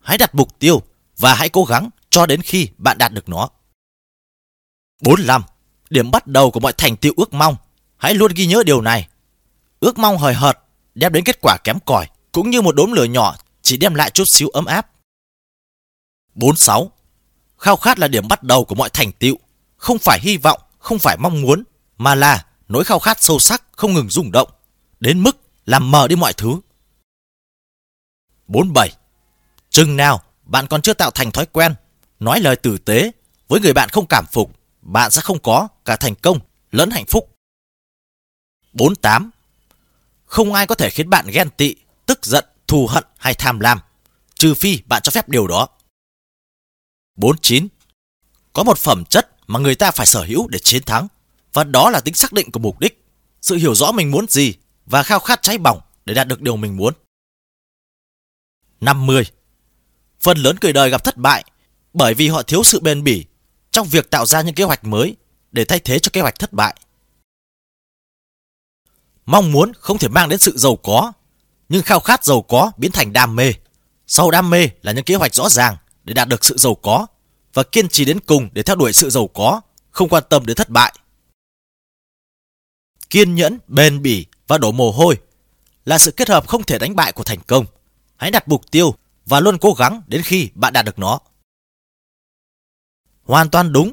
Hãy 0.00 0.18
đặt 0.18 0.34
mục 0.34 0.58
tiêu 0.58 0.82
và 1.18 1.34
hãy 1.34 1.48
cố 1.48 1.64
gắng 1.64 1.90
cho 2.10 2.26
đến 2.26 2.42
khi 2.42 2.68
bạn 2.78 2.98
đạt 2.98 3.12
được 3.12 3.28
nó. 3.28 3.48
45. 5.02 5.42
Điểm 5.90 6.10
bắt 6.10 6.26
đầu 6.26 6.50
của 6.50 6.60
mọi 6.60 6.72
thành 6.72 6.96
tựu 6.96 7.12
ước 7.16 7.32
mong. 7.32 7.56
Hãy 7.96 8.14
luôn 8.14 8.32
ghi 8.34 8.46
nhớ 8.46 8.62
điều 8.66 8.80
này. 8.80 9.08
Ước 9.80 9.98
mong 9.98 10.18
hời 10.18 10.34
hợt 10.34 10.58
đem 10.94 11.12
đến 11.12 11.24
kết 11.24 11.38
quả 11.40 11.56
kém 11.64 11.78
cỏi, 11.86 12.06
cũng 12.32 12.50
như 12.50 12.62
một 12.62 12.74
đốm 12.74 12.92
lửa 12.92 13.04
nhỏ 13.04 13.36
chỉ 13.62 13.76
đem 13.76 13.94
lại 13.94 14.10
chút 14.10 14.28
xíu 14.28 14.48
ấm 14.48 14.64
áp. 14.64 14.90
46. 16.34 16.90
Khao 17.58 17.76
khát 17.76 17.98
là 17.98 18.08
điểm 18.08 18.28
bắt 18.28 18.42
đầu 18.42 18.64
của 18.64 18.74
mọi 18.74 18.90
thành 18.92 19.12
tựu, 19.12 19.36
không 19.76 19.98
phải 19.98 20.20
hy 20.22 20.36
vọng, 20.36 20.60
không 20.78 20.98
phải 20.98 21.16
mong 21.16 21.42
muốn, 21.42 21.64
mà 21.98 22.14
là 22.14 22.46
nỗi 22.72 22.84
khao 22.84 22.98
khát 22.98 23.22
sâu 23.22 23.38
sắc 23.38 23.62
không 23.72 23.94
ngừng 23.94 24.10
rung 24.10 24.32
động, 24.32 24.50
đến 25.00 25.22
mức 25.22 25.36
làm 25.66 25.90
mờ 25.90 26.08
đi 26.08 26.16
mọi 26.16 26.32
thứ. 26.32 26.60
47. 28.46 28.92
Chừng 29.70 29.96
nào 29.96 30.22
bạn 30.44 30.66
còn 30.66 30.82
chưa 30.82 30.94
tạo 30.94 31.10
thành 31.10 31.30
thói 31.30 31.46
quen, 31.46 31.74
nói 32.20 32.40
lời 32.40 32.56
tử 32.56 32.78
tế 32.78 33.12
với 33.48 33.60
người 33.60 33.72
bạn 33.72 33.88
không 33.88 34.06
cảm 34.06 34.24
phục, 34.32 34.56
bạn 34.82 35.10
sẽ 35.10 35.20
không 35.20 35.38
có 35.38 35.68
cả 35.84 35.96
thành 35.96 36.14
công 36.14 36.38
lẫn 36.70 36.90
hạnh 36.90 37.06
phúc. 37.08 37.36
48. 38.72 39.30
Không 40.24 40.52
ai 40.52 40.66
có 40.66 40.74
thể 40.74 40.90
khiến 40.90 41.10
bạn 41.10 41.26
ghen 41.32 41.50
tị, 41.50 41.74
tức 42.06 42.26
giận, 42.26 42.44
thù 42.66 42.86
hận 42.86 43.04
hay 43.16 43.34
tham 43.34 43.60
lam, 43.60 43.80
trừ 44.34 44.54
phi 44.54 44.82
bạn 44.86 45.02
cho 45.02 45.10
phép 45.10 45.28
điều 45.28 45.46
đó. 45.46 45.68
49. 47.16 47.68
Có 48.52 48.62
một 48.62 48.78
phẩm 48.78 49.04
chất 49.04 49.30
mà 49.46 49.58
người 49.58 49.74
ta 49.74 49.90
phải 49.90 50.06
sở 50.06 50.24
hữu 50.24 50.48
để 50.48 50.58
chiến 50.58 50.82
thắng, 50.82 51.08
và 51.52 51.64
đó 51.64 51.90
là 51.90 52.00
tính 52.00 52.14
xác 52.14 52.32
định 52.32 52.50
của 52.50 52.60
mục 52.60 52.80
đích, 52.80 53.04
sự 53.40 53.56
hiểu 53.56 53.74
rõ 53.74 53.92
mình 53.92 54.10
muốn 54.10 54.26
gì 54.28 54.54
và 54.86 55.02
khao 55.02 55.18
khát 55.18 55.42
cháy 55.42 55.58
bỏng 55.58 55.80
để 56.04 56.14
đạt 56.14 56.28
được 56.28 56.40
điều 56.40 56.56
mình 56.56 56.76
muốn. 56.76 56.94
50. 58.80 59.24
Phần 60.20 60.38
lớn 60.38 60.56
người 60.60 60.72
đời 60.72 60.90
gặp 60.90 61.04
thất 61.04 61.16
bại 61.16 61.44
bởi 61.92 62.14
vì 62.14 62.28
họ 62.28 62.42
thiếu 62.42 62.62
sự 62.62 62.80
bền 62.80 63.04
bỉ 63.04 63.24
trong 63.70 63.88
việc 63.88 64.10
tạo 64.10 64.26
ra 64.26 64.42
những 64.42 64.54
kế 64.54 64.64
hoạch 64.64 64.84
mới 64.84 65.16
để 65.52 65.64
thay 65.64 65.78
thế 65.78 65.98
cho 65.98 66.10
kế 66.12 66.20
hoạch 66.20 66.38
thất 66.38 66.52
bại. 66.52 66.76
Mong 69.26 69.52
muốn 69.52 69.72
không 69.74 69.98
thể 69.98 70.08
mang 70.08 70.28
đến 70.28 70.38
sự 70.38 70.58
giàu 70.58 70.76
có, 70.76 71.12
nhưng 71.68 71.82
khao 71.82 72.00
khát 72.00 72.24
giàu 72.24 72.42
có 72.42 72.72
biến 72.76 72.92
thành 72.92 73.12
đam 73.12 73.36
mê. 73.36 73.52
Sau 74.06 74.30
đam 74.30 74.50
mê 74.50 74.68
là 74.82 74.92
những 74.92 75.04
kế 75.04 75.14
hoạch 75.14 75.34
rõ 75.34 75.48
ràng 75.48 75.76
để 76.04 76.14
đạt 76.14 76.28
được 76.28 76.44
sự 76.44 76.56
giàu 76.58 76.74
có 76.74 77.06
và 77.54 77.62
kiên 77.62 77.88
trì 77.88 78.04
đến 78.04 78.20
cùng 78.20 78.48
để 78.52 78.62
theo 78.62 78.76
đuổi 78.76 78.92
sự 78.92 79.10
giàu 79.10 79.28
có, 79.28 79.60
không 79.90 80.08
quan 80.08 80.22
tâm 80.28 80.46
đến 80.46 80.56
thất 80.56 80.68
bại. 80.68 80.94
Kiên 83.12 83.34
nhẫn, 83.34 83.58
bền 83.66 84.02
bỉ 84.02 84.26
và 84.46 84.58
đổ 84.58 84.72
mồ 84.72 84.90
hôi 84.90 85.18
là 85.84 85.98
sự 85.98 86.10
kết 86.10 86.28
hợp 86.28 86.48
không 86.48 86.62
thể 86.62 86.78
đánh 86.78 86.96
bại 86.96 87.12
của 87.12 87.24
thành 87.24 87.40
công. 87.46 87.66
Hãy 88.16 88.30
đặt 88.30 88.48
mục 88.48 88.70
tiêu 88.70 88.94
và 89.26 89.40
luôn 89.40 89.58
cố 89.58 89.72
gắng 89.72 90.02
đến 90.06 90.22
khi 90.22 90.50
bạn 90.54 90.72
đạt 90.72 90.84
được 90.84 90.98
nó. 90.98 91.20
Hoàn 93.22 93.50
toàn 93.50 93.72
đúng 93.72 93.92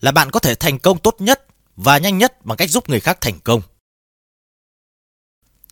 là 0.00 0.12
bạn 0.12 0.30
có 0.30 0.40
thể 0.40 0.54
thành 0.54 0.78
công 0.78 0.98
tốt 0.98 1.16
nhất 1.18 1.46
và 1.76 1.98
nhanh 1.98 2.18
nhất 2.18 2.44
bằng 2.44 2.56
cách 2.56 2.70
giúp 2.70 2.88
người 2.88 3.00
khác 3.00 3.18
thành 3.20 3.40
công. 3.40 3.62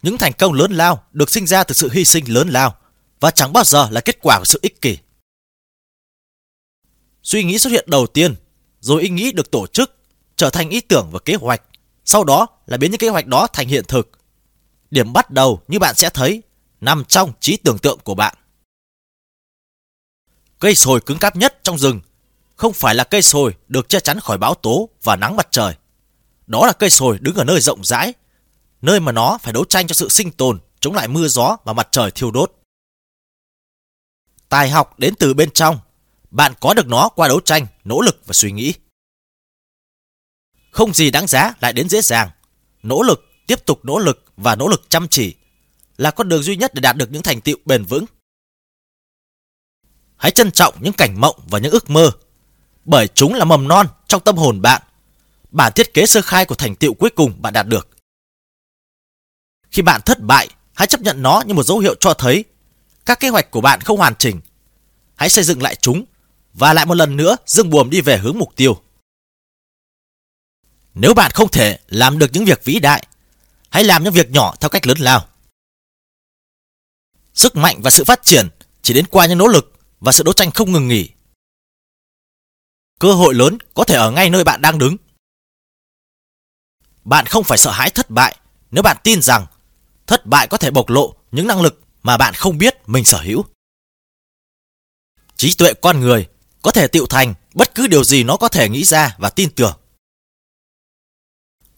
Những 0.02 0.18
thành 0.18 0.32
công 0.38 0.52
lớn 0.52 0.72
lao 0.72 1.04
được 1.12 1.30
sinh 1.30 1.46
ra 1.46 1.64
từ 1.64 1.74
sự 1.74 1.90
hy 1.92 2.04
sinh 2.04 2.32
lớn 2.32 2.48
lao 2.48 2.76
và 3.20 3.30
chẳng 3.30 3.52
bao 3.52 3.64
giờ 3.64 3.88
là 3.90 4.00
kết 4.00 4.18
quả 4.22 4.38
của 4.38 4.44
sự 4.44 4.58
ích 4.62 4.80
kỷ. 4.80 4.98
Suy 7.22 7.44
nghĩ 7.44 7.58
xuất 7.58 7.70
hiện 7.70 7.84
đầu 7.90 8.06
tiên, 8.06 8.34
rồi 8.80 9.02
ý 9.02 9.08
nghĩ 9.08 9.32
được 9.32 9.50
tổ 9.50 9.66
chức, 9.66 9.96
trở 10.36 10.50
thành 10.50 10.70
ý 10.70 10.80
tưởng 10.80 11.08
và 11.12 11.18
kế 11.24 11.34
hoạch, 11.34 11.62
sau 12.10 12.24
đó 12.24 12.46
là 12.66 12.76
biến 12.76 12.90
những 12.90 12.98
kế 12.98 13.08
hoạch 13.08 13.26
đó 13.26 13.46
thành 13.52 13.68
hiện 13.68 13.84
thực. 13.88 14.10
Điểm 14.90 15.12
bắt 15.12 15.30
đầu 15.30 15.62
như 15.68 15.78
bạn 15.78 15.94
sẽ 15.94 16.10
thấy 16.10 16.42
nằm 16.80 17.04
trong 17.04 17.32
trí 17.40 17.56
tưởng 17.56 17.78
tượng 17.78 17.98
của 18.04 18.14
bạn. 18.14 18.34
Cây 20.58 20.74
sồi 20.74 21.00
cứng 21.00 21.18
cáp 21.18 21.36
nhất 21.36 21.58
trong 21.62 21.78
rừng 21.78 22.00
không 22.56 22.72
phải 22.72 22.94
là 22.94 23.04
cây 23.04 23.22
sồi 23.22 23.54
được 23.68 23.88
che 23.88 24.00
chắn 24.00 24.20
khỏi 24.20 24.38
bão 24.38 24.54
tố 24.54 24.88
và 25.02 25.16
nắng 25.16 25.36
mặt 25.36 25.48
trời. 25.50 25.74
Đó 26.46 26.66
là 26.66 26.72
cây 26.72 26.90
sồi 26.90 27.18
đứng 27.20 27.34
ở 27.34 27.44
nơi 27.44 27.60
rộng 27.60 27.84
rãi, 27.84 28.12
nơi 28.82 29.00
mà 29.00 29.12
nó 29.12 29.38
phải 29.42 29.52
đấu 29.52 29.64
tranh 29.64 29.86
cho 29.86 29.92
sự 29.92 30.08
sinh 30.08 30.32
tồn, 30.32 30.60
chống 30.80 30.94
lại 30.94 31.08
mưa 31.08 31.28
gió 31.28 31.56
và 31.64 31.72
mặt 31.72 31.88
trời 31.90 32.10
thiêu 32.10 32.30
đốt. 32.30 32.52
Tài 34.48 34.70
học 34.70 34.98
đến 34.98 35.14
từ 35.18 35.34
bên 35.34 35.50
trong, 35.50 35.78
bạn 36.30 36.52
có 36.60 36.74
được 36.74 36.86
nó 36.86 37.08
qua 37.08 37.28
đấu 37.28 37.40
tranh, 37.40 37.66
nỗ 37.84 38.00
lực 38.00 38.20
và 38.26 38.32
suy 38.32 38.52
nghĩ. 38.52 38.74
Không 40.80 40.94
gì 40.94 41.10
đáng 41.10 41.26
giá 41.26 41.54
lại 41.60 41.72
đến 41.72 41.88
dễ 41.88 42.00
dàng. 42.00 42.30
Nỗ 42.82 43.02
lực, 43.02 43.24
tiếp 43.46 43.66
tục 43.66 43.84
nỗ 43.84 43.98
lực 43.98 44.24
và 44.36 44.56
nỗ 44.56 44.68
lực 44.68 44.82
chăm 44.88 45.08
chỉ 45.08 45.34
là 45.96 46.10
con 46.10 46.28
đường 46.28 46.42
duy 46.42 46.56
nhất 46.56 46.74
để 46.74 46.80
đạt 46.80 46.96
được 46.96 47.10
những 47.10 47.22
thành 47.22 47.40
tựu 47.40 47.56
bền 47.64 47.84
vững. 47.84 48.04
Hãy 50.16 50.30
trân 50.30 50.50
trọng 50.50 50.74
những 50.80 50.92
cảnh 50.92 51.20
mộng 51.20 51.40
và 51.48 51.58
những 51.58 51.72
ước 51.72 51.90
mơ, 51.90 52.10
bởi 52.84 53.08
chúng 53.08 53.34
là 53.34 53.44
mầm 53.44 53.68
non 53.68 53.86
trong 54.08 54.22
tâm 54.24 54.36
hồn 54.36 54.62
bạn, 54.62 54.82
bản 55.50 55.72
thiết 55.74 55.94
kế 55.94 56.06
sơ 56.06 56.22
khai 56.22 56.46
của 56.46 56.54
thành 56.54 56.76
tựu 56.76 56.94
cuối 56.94 57.10
cùng 57.10 57.42
bạn 57.42 57.52
đạt 57.52 57.66
được. 57.66 57.88
Khi 59.70 59.82
bạn 59.82 60.00
thất 60.04 60.20
bại, 60.20 60.48
hãy 60.74 60.88
chấp 60.88 61.00
nhận 61.00 61.22
nó 61.22 61.42
như 61.46 61.54
một 61.54 61.62
dấu 61.62 61.78
hiệu 61.78 61.94
cho 62.00 62.14
thấy 62.14 62.44
các 63.06 63.20
kế 63.20 63.28
hoạch 63.28 63.50
của 63.50 63.60
bạn 63.60 63.80
không 63.80 63.98
hoàn 63.98 64.14
chỉnh. 64.14 64.40
Hãy 65.16 65.28
xây 65.28 65.44
dựng 65.44 65.62
lại 65.62 65.76
chúng 65.76 66.04
và 66.52 66.72
lại 66.74 66.86
một 66.86 66.94
lần 66.94 67.16
nữa 67.16 67.36
dương 67.46 67.70
buồm 67.70 67.90
đi 67.90 68.00
về 68.00 68.18
hướng 68.18 68.38
mục 68.38 68.52
tiêu. 68.56 68.82
Nếu 70.94 71.14
bạn 71.14 71.30
không 71.34 71.48
thể 71.48 71.78
làm 71.88 72.18
được 72.18 72.26
những 72.32 72.44
việc 72.44 72.64
vĩ 72.64 72.78
đại, 72.78 73.06
hãy 73.70 73.84
làm 73.84 74.04
những 74.04 74.12
việc 74.12 74.30
nhỏ 74.30 74.54
theo 74.60 74.68
cách 74.68 74.86
lớn 74.86 74.98
lao. 74.98 75.28
Sức 77.34 77.56
mạnh 77.56 77.80
và 77.82 77.90
sự 77.90 78.04
phát 78.04 78.20
triển 78.22 78.48
chỉ 78.82 78.94
đến 78.94 79.06
qua 79.10 79.26
những 79.26 79.38
nỗ 79.38 79.46
lực 79.46 79.72
và 80.00 80.12
sự 80.12 80.24
đấu 80.24 80.32
tranh 80.32 80.50
không 80.50 80.72
ngừng 80.72 80.88
nghỉ. 80.88 81.10
Cơ 82.98 83.12
hội 83.12 83.34
lớn 83.34 83.58
có 83.74 83.84
thể 83.84 83.94
ở 83.94 84.10
ngay 84.10 84.30
nơi 84.30 84.44
bạn 84.44 84.60
đang 84.60 84.78
đứng. 84.78 84.96
Bạn 87.04 87.26
không 87.26 87.44
phải 87.44 87.58
sợ 87.58 87.70
hãi 87.70 87.90
thất 87.90 88.10
bại 88.10 88.36
nếu 88.70 88.82
bạn 88.82 88.96
tin 89.04 89.22
rằng 89.22 89.46
thất 90.06 90.26
bại 90.26 90.46
có 90.48 90.56
thể 90.56 90.70
bộc 90.70 90.88
lộ 90.88 91.14
những 91.32 91.46
năng 91.46 91.60
lực 91.60 91.80
mà 92.02 92.16
bạn 92.16 92.34
không 92.34 92.58
biết 92.58 92.88
mình 92.88 93.04
sở 93.04 93.18
hữu. 93.18 93.44
Trí 95.36 95.54
tuệ 95.54 95.72
con 95.74 96.00
người 96.00 96.28
có 96.62 96.70
thể 96.70 96.86
tựu 96.86 97.06
thành 97.06 97.34
bất 97.54 97.74
cứ 97.74 97.86
điều 97.86 98.04
gì 98.04 98.24
nó 98.24 98.36
có 98.36 98.48
thể 98.48 98.68
nghĩ 98.68 98.84
ra 98.84 99.16
và 99.18 99.30
tin 99.30 99.50
tưởng. 99.50 99.79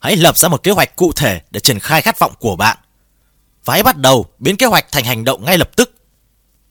Hãy 0.02 0.16
lập 0.16 0.38
ra 0.38 0.48
một 0.48 0.62
kế 0.62 0.70
hoạch 0.70 0.96
cụ 0.96 1.12
thể 1.12 1.40
để 1.50 1.60
triển 1.60 1.78
khai 1.78 2.02
khát 2.02 2.18
vọng 2.18 2.34
của 2.38 2.56
bạn. 2.56 2.78
Và 3.64 3.74
hãy 3.74 3.82
bắt 3.82 3.96
đầu 3.96 4.26
biến 4.38 4.56
kế 4.56 4.66
hoạch 4.66 4.92
thành 4.92 5.04
hành 5.04 5.24
động 5.24 5.44
ngay 5.44 5.58
lập 5.58 5.70
tức, 5.76 5.94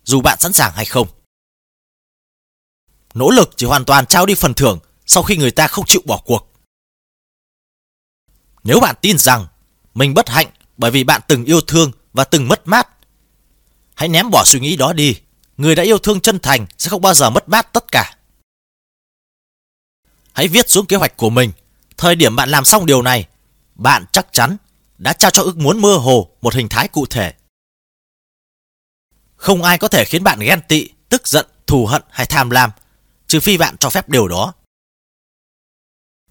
dù 0.04 0.22
bạn 0.22 0.40
sẵn 0.40 0.54
sàng 0.54 0.72
hay 0.76 0.86
không. 0.86 1.08
Nỗ 3.14 3.30
lực 3.30 3.50
chỉ 3.58 3.66
hoàn 3.66 3.86
toàn 3.86 4.06
trao 4.06 4.26
đi 4.26 4.36
phần 4.36 4.54
thưởng 4.54 4.80
sau 5.06 5.24
khi 5.24 5.38
người 5.38 5.52
ta 5.52 5.68
không 5.68 5.86
chịu 5.86 6.02
bỏ 6.06 6.22
cuộc. 6.26 6.52
Nếu 8.64 8.80
bạn 8.80 8.96
tin 9.02 9.18
rằng 9.18 9.48
mình 9.94 10.14
bất 10.14 10.30
hạnh 10.30 10.48
bởi 10.78 10.92
vì 10.92 11.04
bạn 11.04 11.22
từng 11.28 11.46
yêu 11.46 11.62
thương 11.62 11.92
và 12.14 12.24
từng 12.24 12.48
mất 12.48 12.68
mát, 12.68 12.88
hãy 13.96 14.10
ném 14.10 14.30
bỏ 14.30 14.44
suy 14.46 14.60
nghĩ 14.60 14.76
đó 14.76 14.94
đi. 14.94 15.20
Người 15.58 15.76
đã 15.76 15.84
yêu 15.84 15.98
thương 15.98 16.22
chân 16.22 16.40
thành 16.40 16.66
sẽ 16.78 16.90
không 16.90 17.02
bao 17.02 17.14
giờ 17.14 17.30
mất 17.30 17.50
mát 17.50 17.74
tất 17.74 17.92
cả. 17.92 18.18
Hãy 20.34 20.48
viết 20.48 20.70
xuống 20.70 20.86
kế 20.86 20.96
hoạch 20.96 21.18
của 21.18 21.30
mình 21.30 21.52
Thời 22.02 22.16
điểm 22.16 22.36
bạn 22.36 22.50
làm 22.50 22.66
xong 22.66 22.86
điều 22.86 23.02
này, 23.02 23.28
bạn 23.76 24.06
chắc 24.12 24.28
chắn 24.32 24.58
đã 24.98 25.14
trao 25.14 25.32
cho 25.32 25.44
ước 25.44 25.58
muốn 25.58 25.82
mơ 25.82 25.98
hồ 25.98 26.30
một 26.42 26.54
hình 26.54 26.70
thái 26.70 26.88
cụ 26.88 27.06
thể. 27.06 27.34
Không 29.36 29.64
ai 29.64 29.78
có 29.78 29.88
thể 29.88 30.06
khiến 30.06 30.24
bạn 30.24 30.40
ghen 30.40 30.62
tị, 30.68 30.90
tức 31.10 31.28
giận, 31.28 31.48
thù 31.68 31.86
hận 31.86 32.02
hay 32.10 32.26
tham 32.26 32.50
lam, 32.50 32.72
trừ 33.28 33.40
phi 33.40 33.58
bạn 33.58 33.78
cho 33.78 33.90
phép 33.90 34.10
điều 34.10 34.28
đó. 34.28 34.54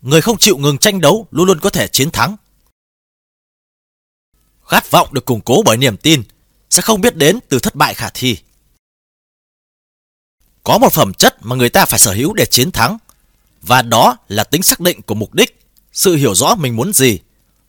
Người 0.00 0.20
không 0.20 0.38
chịu 0.38 0.58
ngừng 0.58 0.78
tranh 0.78 1.00
đấu 1.00 1.26
luôn 1.30 1.46
luôn 1.46 1.60
có 1.60 1.70
thể 1.70 1.88
chiến 1.88 2.10
thắng. 2.10 2.36
Khát 4.66 4.90
vọng 4.90 5.14
được 5.14 5.24
củng 5.24 5.40
cố 5.40 5.62
bởi 5.64 5.76
niềm 5.76 5.96
tin 5.96 6.22
sẽ 6.70 6.82
không 6.82 7.00
biết 7.00 7.16
đến 7.16 7.38
từ 7.48 7.58
thất 7.58 7.74
bại 7.74 7.94
khả 7.94 8.10
thi. 8.14 8.38
Có 10.64 10.78
một 10.78 10.92
phẩm 10.92 11.14
chất 11.14 11.36
mà 11.40 11.56
người 11.56 11.68
ta 11.68 11.84
phải 11.86 11.98
sở 11.98 12.12
hữu 12.12 12.32
để 12.32 12.46
chiến 12.46 12.70
thắng, 12.70 12.98
và 13.62 13.82
đó 13.82 14.16
là 14.28 14.44
tính 14.44 14.62
xác 14.62 14.80
định 14.80 15.02
của 15.02 15.14
mục 15.14 15.34
đích 15.34 15.60
sự 15.92 16.14
hiểu 16.14 16.35
rõ 16.35 16.54
mình 16.54 16.76
muốn 16.76 16.92
gì 16.92 17.18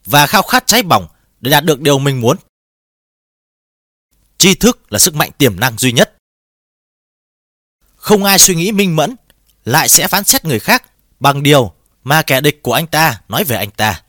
và 0.06 0.28
khao 0.28 0.42
khát 0.42 0.68
cháy 0.68 0.84
bỏng 0.84 1.08
để 1.42 1.52
đạt 1.52 1.66
được 1.66 1.80
điều 1.80 2.00
mình 2.00 2.22
muốn. 2.22 2.38
Tri 4.38 4.56
thức 4.56 4.92
là 4.94 5.00
sức 5.00 5.16
mạnh 5.16 5.32
tiềm 5.38 5.60
năng 5.60 5.78
duy 5.78 5.92
nhất. 5.92 6.18
Không 7.96 8.24
ai 8.24 8.40
suy 8.40 8.56
nghĩ 8.56 8.72
minh 8.72 8.96
mẫn 8.96 9.16
lại 9.66 9.90
sẽ 9.90 10.08
phán 10.08 10.24
xét 10.24 10.46
người 10.46 10.60
khác 10.60 10.92
bằng 11.20 11.44
điều 11.44 11.74
mà 12.04 12.22
kẻ 12.22 12.42
địch 12.42 12.64
của 12.64 12.74
anh 12.74 12.88
ta 12.88 13.22
nói 13.28 13.44
về 13.44 13.58
anh 13.58 13.72
ta. 13.72 14.04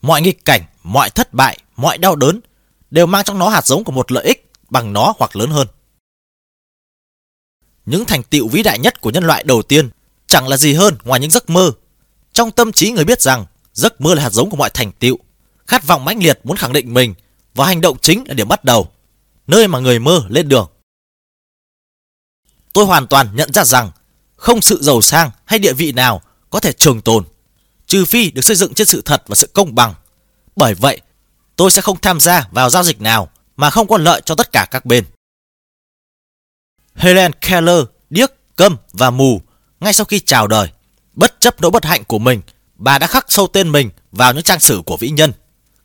Mọi 0.00 0.22
nghịch 0.22 0.44
cảnh, 0.44 0.62
mọi 0.82 1.10
thất 1.10 1.34
bại, 1.34 1.58
mọi 1.76 1.98
đau 1.98 2.16
đớn 2.16 2.40
đều 2.90 3.06
mang 3.06 3.24
trong 3.24 3.38
nó 3.38 3.48
hạt 3.48 3.66
giống 3.66 3.84
của 3.84 3.92
một 3.92 4.12
lợi 4.12 4.24
ích 4.24 4.50
bằng 4.70 4.92
nó 4.92 5.14
hoặc 5.18 5.36
lớn 5.36 5.50
hơn. 5.50 5.66
Những 7.86 8.04
thành 8.04 8.22
tựu 8.22 8.48
vĩ 8.48 8.62
đại 8.62 8.78
nhất 8.78 9.00
của 9.00 9.10
nhân 9.10 9.24
loại 9.24 9.44
đầu 9.44 9.62
tiên 9.62 9.90
chẳng 10.26 10.48
là 10.48 10.56
gì 10.56 10.74
hơn 10.74 10.96
ngoài 11.04 11.20
những 11.20 11.30
giấc 11.30 11.50
mơ 11.50 11.72
trong 12.38 12.50
tâm 12.50 12.72
trí 12.72 12.90
người 12.90 13.04
biết 13.04 13.22
rằng 13.22 13.46
giấc 13.72 14.00
mơ 14.00 14.14
là 14.14 14.22
hạt 14.22 14.30
giống 14.30 14.50
của 14.50 14.56
mọi 14.56 14.70
thành 14.70 14.92
tựu, 14.92 15.18
khát 15.66 15.86
vọng 15.86 16.04
mãnh 16.04 16.22
liệt 16.22 16.40
muốn 16.44 16.56
khẳng 16.56 16.72
định 16.72 16.94
mình 16.94 17.14
và 17.54 17.66
hành 17.66 17.80
động 17.80 17.98
chính 18.02 18.24
là 18.28 18.34
điểm 18.34 18.48
bắt 18.48 18.64
đầu, 18.64 18.90
nơi 19.46 19.68
mà 19.68 19.78
người 19.78 19.98
mơ 19.98 20.22
lên 20.28 20.48
đường. 20.48 20.68
Tôi 22.72 22.84
hoàn 22.84 23.06
toàn 23.06 23.36
nhận 23.36 23.52
ra 23.52 23.64
rằng 23.64 23.90
không 24.36 24.60
sự 24.60 24.82
giàu 24.82 25.00
sang 25.00 25.30
hay 25.44 25.58
địa 25.58 25.72
vị 25.72 25.92
nào 25.92 26.22
có 26.50 26.60
thể 26.60 26.72
trường 26.72 27.00
tồn, 27.00 27.24
trừ 27.86 28.04
phi 28.04 28.30
được 28.30 28.42
xây 28.42 28.56
dựng 28.56 28.74
trên 28.74 28.86
sự 28.86 29.02
thật 29.04 29.22
và 29.26 29.34
sự 29.34 29.46
công 29.52 29.74
bằng. 29.74 29.94
Bởi 30.56 30.74
vậy, 30.74 31.00
tôi 31.56 31.70
sẽ 31.70 31.82
không 31.82 32.00
tham 32.00 32.20
gia 32.20 32.48
vào 32.50 32.70
giao 32.70 32.82
dịch 32.82 33.00
nào 33.00 33.28
mà 33.56 33.70
không 33.70 33.88
có 33.88 33.98
lợi 33.98 34.20
cho 34.24 34.34
tất 34.34 34.52
cả 34.52 34.66
các 34.70 34.84
bên. 34.84 35.04
Helen 36.94 37.32
Keller 37.32 37.84
điếc, 38.10 38.56
câm 38.56 38.76
và 38.92 39.10
mù 39.10 39.42
ngay 39.80 39.92
sau 39.92 40.04
khi 40.04 40.20
chào 40.20 40.46
đời 40.46 40.68
Bất 41.18 41.40
chấp 41.40 41.60
nỗi 41.60 41.70
bất 41.70 41.84
hạnh 41.84 42.04
của 42.04 42.18
mình, 42.18 42.40
bà 42.74 42.98
đã 42.98 43.06
khắc 43.06 43.24
sâu 43.28 43.46
tên 43.46 43.72
mình 43.72 43.90
vào 44.12 44.32
những 44.32 44.42
trang 44.42 44.60
sử 44.60 44.82
của 44.86 44.96
vĩ 44.96 45.10
nhân. 45.10 45.32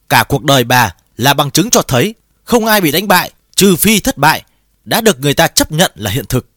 Cả 0.10 0.24
cuộc 0.30 0.44
đời 0.44 0.64
bà 0.64 0.96
là 1.18 1.34
bằng 1.34 1.52
chứng 1.52 1.70
cho 1.70 1.82
thấy 1.82 2.16
không 2.44 2.66
ai 2.66 2.82
bị 2.82 2.92
đánh 2.92 3.08
bại 3.08 3.32
trừ 3.56 3.76
phi 3.76 4.00
thất 4.00 4.18
bại 4.18 4.44
đã 4.84 5.02
được 5.02 5.20
người 5.20 5.34
ta 5.34 5.48
chấp 5.48 5.72
nhận 5.72 5.92
là 5.96 6.12
hiện 6.12 6.26
thực. 6.26 6.50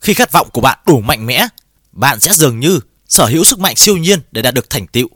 Khi 0.00 0.14
khát 0.14 0.32
vọng 0.32 0.48
của 0.52 0.60
bạn 0.60 0.78
đủ 0.86 1.00
mạnh 1.00 1.26
mẽ, 1.26 1.46
bạn 1.92 2.20
sẽ 2.20 2.32
dường 2.32 2.60
như 2.60 2.80
sở 3.08 3.26
hữu 3.26 3.44
sức 3.44 3.58
mạnh 3.58 3.76
siêu 3.76 3.96
nhiên 3.96 4.20
để 4.32 4.42
đạt 4.42 4.54
được 4.54 4.70
thành 4.70 4.86
tựu. 4.86 5.08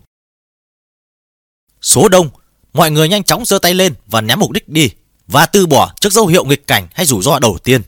Số 1.83 2.09
đông, 2.09 2.31
mọi 2.73 2.91
người 2.91 3.09
nhanh 3.09 3.25
chóng 3.25 3.45
giơ 3.45 3.59
tay 3.59 3.75
lên 3.75 3.95
và 4.07 4.21
ném 4.21 4.39
mục 4.39 4.51
đích 4.51 4.69
đi 4.69 4.91
và 5.27 5.47
từ 5.47 5.67
bỏ 5.67 5.93
trước 6.01 6.13
dấu 6.13 6.27
hiệu 6.27 6.45
nghịch 6.45 6.67
cảnh 6.67 6.89
hay 6.95 7.07
rủi 7.07 7.23
ro 7.23 7.39
đầu 7.39 7.59
tiên. 7.65 7.83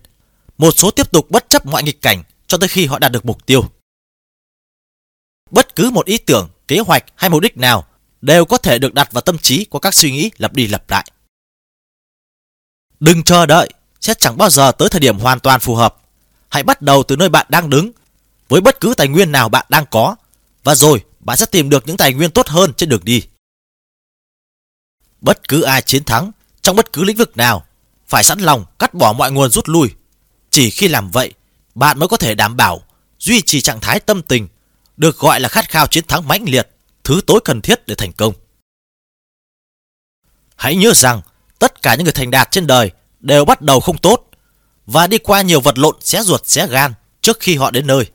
Một 0.58 0.70
số 0.76 0.90
tiếp 0.90 1.10
tục 1.12 1.30
bất 1.30 1.48
chấp 1.48 1.66
mọi 1.66 1.82
nghịch 1.82 2.02
cảnh 2.02 2.22
cho 2.46 2.58
tới 2.58 2.68
khi 2.68 2.86
họ 2.86 2.98
đạt 2.98 3.12
được 3.12 3.26
mục 3.26 3.46
tiêu. 3.46 3.64
Bất 5.50 5.76
cứ 5.76 5.90
một 5.90 6.06
ý 6.06 6.18
tưởng, 6.18 6.48
kế 6.68 6.78
hoạch 6.78 7.04
hay 7.16 7.30
mục 7.30 7.40
đích 7.40 7.56
nào 7.56 7.86
đều 8.20 8.44
có 8.44 8.58
thể 8.58 8.78
được 8.78 8.94
đặt 8.94 9.12
vào 9.12 9.20
tâm 9.20 9.38
trí 9.38 9.64
qua 9.64 9.80
các 9.80 9.94
suy 9.94 10.12
nghĩ 10.12 10.30
lặp 10.38 10.52
đi 10.52 10.66
lặp 10.66 10.90
lại. 10.90 11.10
Đừng 13.00 13.22
chờ 13.22 13.46
đợi, 13.46 13.68
sẽ 14.00 14.14
chẳng 14.14 14.36
bao 14.36 14.50
giờ 14.50 14.72
tới 14.72 14.88
thời 14.88 15.00
điểm 15.00 15.18
hoàn 15.18 15.40
toàn 15.40 15.60
phù 15.60 15.74
hợp. 15.74 15.96
Hãy 16.48 16.62
bắt 16.62 16.82
đầu 16.82 17.02
từ 17.02 17.16
nơi 17.16 17.28
bạn 17.28 17.46
đang 17.48 17.70
đứng, 17.70 17.90
với 18.48 18.60
bất 18.60 18.80
cứ 18.80 18.94
tài 18.96 19.08
nguyên 19.08 19.32
nào 19.32 19.48
bạn 19.48 19.66
đang 19.68 19.84
có, 19.90 20.16
và 20.64 20.74
rồi 20.74 21.04
bạn 21.20 21.36
sẽ 21.36 21.46
tìm 21.46 21.70
được 21.70 21.86
những 21.86 21.96
tài 21.96 22.14
nguyên 22.14 22.30
tốt 22.30 22.48
hơn 22.48 22.72
trên 22.76 22.88
đường 22.88 23.04
đi. 23.04 23.22
Bất 25.20 25.48
cứ 25.48 25.62
ai 25.62 25.82
chiến 25.82 26.04
thắng 26.04 26.32
trong 26.62 26.76
bất 26.76 26.92
cứ 26.92 27.04
lĩnh 27.04 27.16
vực 27.16 27.36
nào 27.36 27.66
phải 28.06 28.24
sẵn 28.24 28.38
lòng 28.38 28.64
cắt 28.78 28.94
bỏ 28.94 29.12
mọi 29.12 29.32
nguồn 29.32 29.50
rút 29.50 29.68
lui. 29.68 29.90
Chỉ 30.50 30.70
khi 30.70 30.88
làm 30.88 31.10
vậy, 31.10 31.34
bạn 31.74 31.98
mới 31.98 32.08
có 32.08 32.16
thể 32.16 32.34
đảm 32.34 32.56
bảo 32.56 32.82
duy 33.18 33.42
trì 33.42 33.60
trạng 33.60 33.80
thái 33.80 34.00
tâm 34.00 34.22
tình 34.22 34.48
được 35.00 35.18
gọi 35.18 35.40
là 35.40 35.48
khát 35.48 35.68
khao 35.68 35.86
chiến 35.86 36.06
thắng 36.06 36.28
mãnh 36.28 36.44
liệt, 36.46 36.68
thứ 37.04 37.20
tối 37.26 37.40
cần 37.44 37.60
thiết 37.60 37.86
để 37.86 37.94
thành 37.94 38.12
công. 38.12 38.34
Hãy 40.56 40.76
nhớ 40.76 40.92
rằng, 40.94 41.20
tất 41.58 41.82
cả 41.82 41.94
những 41.94 42.04
người 42.04 42.12
thành 42.12 42.30
đạt 42.30 42.50
trên 42.50 42.66
đời 42.66 42.90
đều 43.20 43.44
bắt 43.44 43.62
đầu 43.62 43.80
không 43.80 43.98
tốt 43.98 44.30
và 44.86 45.06
đi 45.06 45.18
qua 45.18 45.42
nhiều 45.42 45.60
vật 45.60 45.78
lộn 45.78 45.96
xé 46.00 46.22
ruột 46.22 46.46
xé 46.46 46.66
gan 46.66 46.92
trước 47.20 47.40
khi 47.40 47.56
họ 47.56 47.70
đến 47.70 47.86
nơi. 47.86 48.10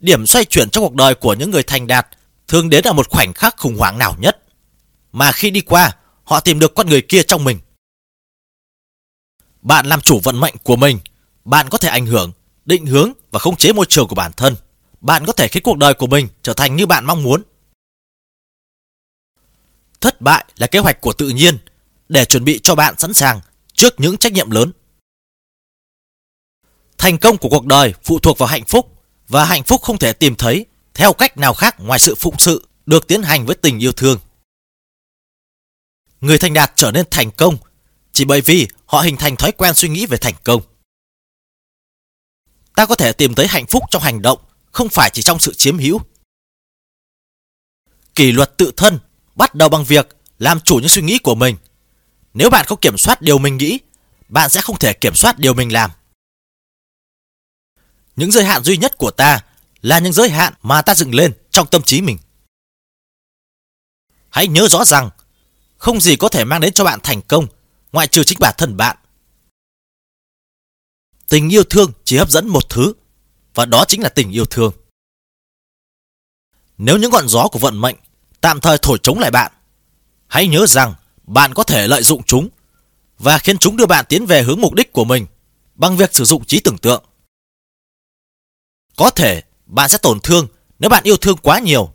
Điểm 0.00 0.26
xoay 0.26 0.44
chuyển 0.44 0.70
trong 0.70 0.84
cuộc 0.84 0.94
đời 0.94 1.14
của 1.14 1.34
những 1.34 1.50
người 1.50 1.62
thành 1.62 1.86
đạt 1.86 2.06
thường 2.48 2.70
đến 2.70 2.84
ở 2.84 2.92
một 2.92 3.08
khoảnh 3.08 3.32
khắc 3.32 3.56
khủng 3.56 3.76
hoảng 3.78 3.98
nào 3.98 4.16
nhất, 4.18 4.42
mà 5.12 5.32
khi 5.32 5.50
đi 5.50 5.60
qua, 5.60 5.96
họ 6.24 6.40
tìm 6.40 6.58
được 6.58 6.74
con 6.74 6.88
người 6.88 7.02
kia 7.02 7.22
trong 7.22 7.44
mình. 7.44 7.58
Bạn 9.62 9.86
làm 9.86 10.00
chủ 10.00 10.20
vận 10.20 10.40
mệnh 10.40 10.54
của 10.62 10.76
mình, 10.76 10.98
bạn 11.44 11.68
có 11.70 11.78
thể 11.78 11.88
ảnh 11.88 12.06
hưởng, 12.06 12.32
định 12.64 12.86
hướng 12.86 13.12
và 13.30 13.38
khống 13.38 13.56
chế 13.56 13.72
môi 13.72 13.86
trường 13.88 14.08
của 14.08 14.14
bản 14.14 14.32
thân 14.32 14.56
bạn 15.06 15.26
có 15.26 15.32
thể 15.32 15.48
khiến 15.48 15.62
cuộc 15.62 15.78
đời 15.78 15.94
của 15.94 16.06
mình 16.06 16.28
trở 16.42 16.54
thành 16.54 16.76
như 16.76 16.86
bạn 16.86 17.06
mong 17.06 17.22
muốn. 17.22 17.42
Thất 20.00 20.20
bại 20.20 20.44
là 20.56 20.66
kế 20.66 20.78
hoạch 20.78 21.00
của 21.00 21.12
tự 21.12 21.28
nhiên 21.28 21.58
để 22.08 22.24
chuẩn 22.24 22.44
bị 22.44 22.60
cho 22.62 22.74
bạn 22.74 22.94
sẵn 22.98 23.14
sàng 23.14 23.40
trước 23.72 24.00
những 24.00 24.16
trách 24.16 24.32
nhiệm 24.32 24.50
lớn. 24.50 24.72
Thành 26.98 27.18
công 27.18 27.38
của 27.38 27.48
cuộc 27.48 27.66
đời 27.66 27.94
phụ 28.04 28.18
thuộc 28.18 28.38
vào 28.38 28.48
hạnh 28.48 28.64
phúc 28.64 29.02
và 29.28 29.44
hạnh 29.44 29.62
phúc 29.62 29.82
không 29.82 29.98
thể 29.98 30.12
tìm 30.12 30.34
thấy 30.36 30.66
theo 30.94 31.12
cách 31.12 31.38
nào 31.38 31.54
khác 31.54 31.76
ngoài 31.78 31.98
sự 31.98 32.14
phụng 32.14 32.38
sự 32.38 32.68
được 32.86 33.06
tiến 33.06 33.22
hành 33.22 33.46
với 33.46 33.56
tình 33.56 33.78
yêu 33.78 33.92
thương. 33.92 34.18
Người 36.20 36.38
thành 36.38 36.54
đạt 36.54 36.72
trở 36.76 36.90
nên 36.90 37.06
thành 37.10 37.30
công 37.30 37.56
chỉ 38.12 38.24
bởi 38.24 38.40
vì 38.40 38.68
họ 38.86 39.00
hình 39.00 39.16
thành 39.16 39.36
thói 39.36 39.52
quen 39.52 39.74
suy 39.74 39.88
nghĩ 39.88 40.06
về 40.06 40.18
thành 40.18 40.34
công. 40.44 40.62
Ta 42.74 42.86
có 42.86 42.94
thể 42.94 43.12
tìm 43.12 43.34
thấy 43.34 43.46
hạnh 43.46 43.66
phúc 43.66 43.82
trong 43.90 44.02
hành 44.02 44.22
động, 44.22 44.38
không 44.76 44.88
phải 44.88 45.10
chỉ 45.12 45.22
trong 45.22 45.38
sự 45.38 45.54
chiếm 45.54 45.78
hữu. 45.78 46.00
Kỷ 48.14 48.32
luật 48.32 48.56
tự 48.56 48.72
thân 48.76 48.98
bắt 49.34 49.54
đầu 49.54 49.68
bằng 49.68 49.84
việc 49.84 50.16
làm 50.38 50.60
chủ 50.60 50.74
những 50.74 50.88
suy 50.88 51.02
nghĩ 51.02 51.18
của 51.18 51.34
mình. 51.34 51.56
Nếu 52.34 52.50
bạn 52.50 52.66
không 52.66 52.80
kiểm 52.80 52.98
soát 52.98 53.22
điều 53.22 53.38
mình 53.38 53.56
nghĩ, 53.56 53.78
bạn 54.28 54.50
sẽ 54.50 54.60
không 54.60 54.78
thể 54.78 54.92
kiểm 54.92 55.14
soát 55.14 55.38
điều 55.38 55.54
mình 55.54 55.72
làm. 55.72 55.90
Những 58.16 58.30
giới 58.30 58.44
hạn 58.44 58.64
duy 58.64 58.76
nhất 58.76 58.98
của 58.98 59.10
ta 59.10 59.44
là 59.82 59.98
những 59.98 60.12
giới 60.12 60.30
hạn 60.30 60.54
mà 60.62 60.82
ta 60.82 60.94
dựng 60.94 61.14
lên 61.14 61.32
trong 61.50 61.66
tâm 61.66 61.82
trí 61.82 62.00
mình. 62.00 62.18
Hãy 64.28 64.48
nhớ 64.48 64.68
rõ 64.68 64.84
rằng, 64.84 65.10
không 65.76 66.00
gì 66.00 66.16
có 66.16 66.28
thể 66.28 66.44
mang 66.44 66.60
đến 66.60 66.72
cho 66.72 66.84
bạn 66.84 67.00
thành 67.02 67.22
công 67.22 67.46
ngoại 67.92 68.08
trừ 68.08 68.24
chính 68.24 68.38
bản 68.40 68.54
thân 68.58 68.76
bạn. 68.76 68.96
Tình 71.28 71.48
yêu 71.52 71.64
thương 71.64 71.92
chỉ 72.04 72.16
hấp 72.16 72.30
dẫn 72.30 72.48
một 72.48 72.70
thứ, 72.70 72.92
và 73.56 73.66
đó 73.66 73.84
chính 73.88 74.02
là 74.02 74.08
tình 74.08 74.30
yêu 74.30 74.44
thương. 74.44 74.72
Nếu 76.78 76.98
những 76.98 77.10
ngọn 77.10 77.28
gió 77.28 77.48
của 77.48 77.58
vận 77.58 77.80
mệnh 77.80 77.96
tạm 78.40 78.60
thời 78.60 78.78
thổi 78.78 78.98
chống 79.02 79.18
lại 79.18 79.30
bạn, 79.30 79.52
hãy 80.26 80.48
nhớ 80.48 80.66
rằng 80.66 80.94
bạn 81.22 81.54
có 81.54 81.62
thể 81.62 81.86
lợi 81.86 82.02
dụng 82.02 82.22
chúng 82.22 82.48
và 83.18 83.38
khiến 83.38 83.58
chúng 83.58 83.76
đưa 83.76 83.86
bạn 83.86 84.04
tiến 84.08 84.26
về 84.26 84.42
hướng 84.42 84.60
mục 84.60 84.74
đích 84.74 84.92
của 84.92 85.04
mình 85.04 85.26
bằng 85.74 85.96
việc 85.96 86.14
sử 86.14 86.24
dụng 86.24 86.44
trí 86.44 86.60
tưởng 86.60 86.78
tượng. 86.78 87.04
Có 88.96 89.10
thể 89.10 89.42
bạn 89.66 89.88
sẽ 89.88 89.98
tổn 89.98 90.20
thương 90.20 90.48
nếu 90.78 90.90
bạn 90.90 91.04
yêu 91.04 91.16
thương 91.16 91.36
quá 91.36 91.58
nhiều, 91.58 91.92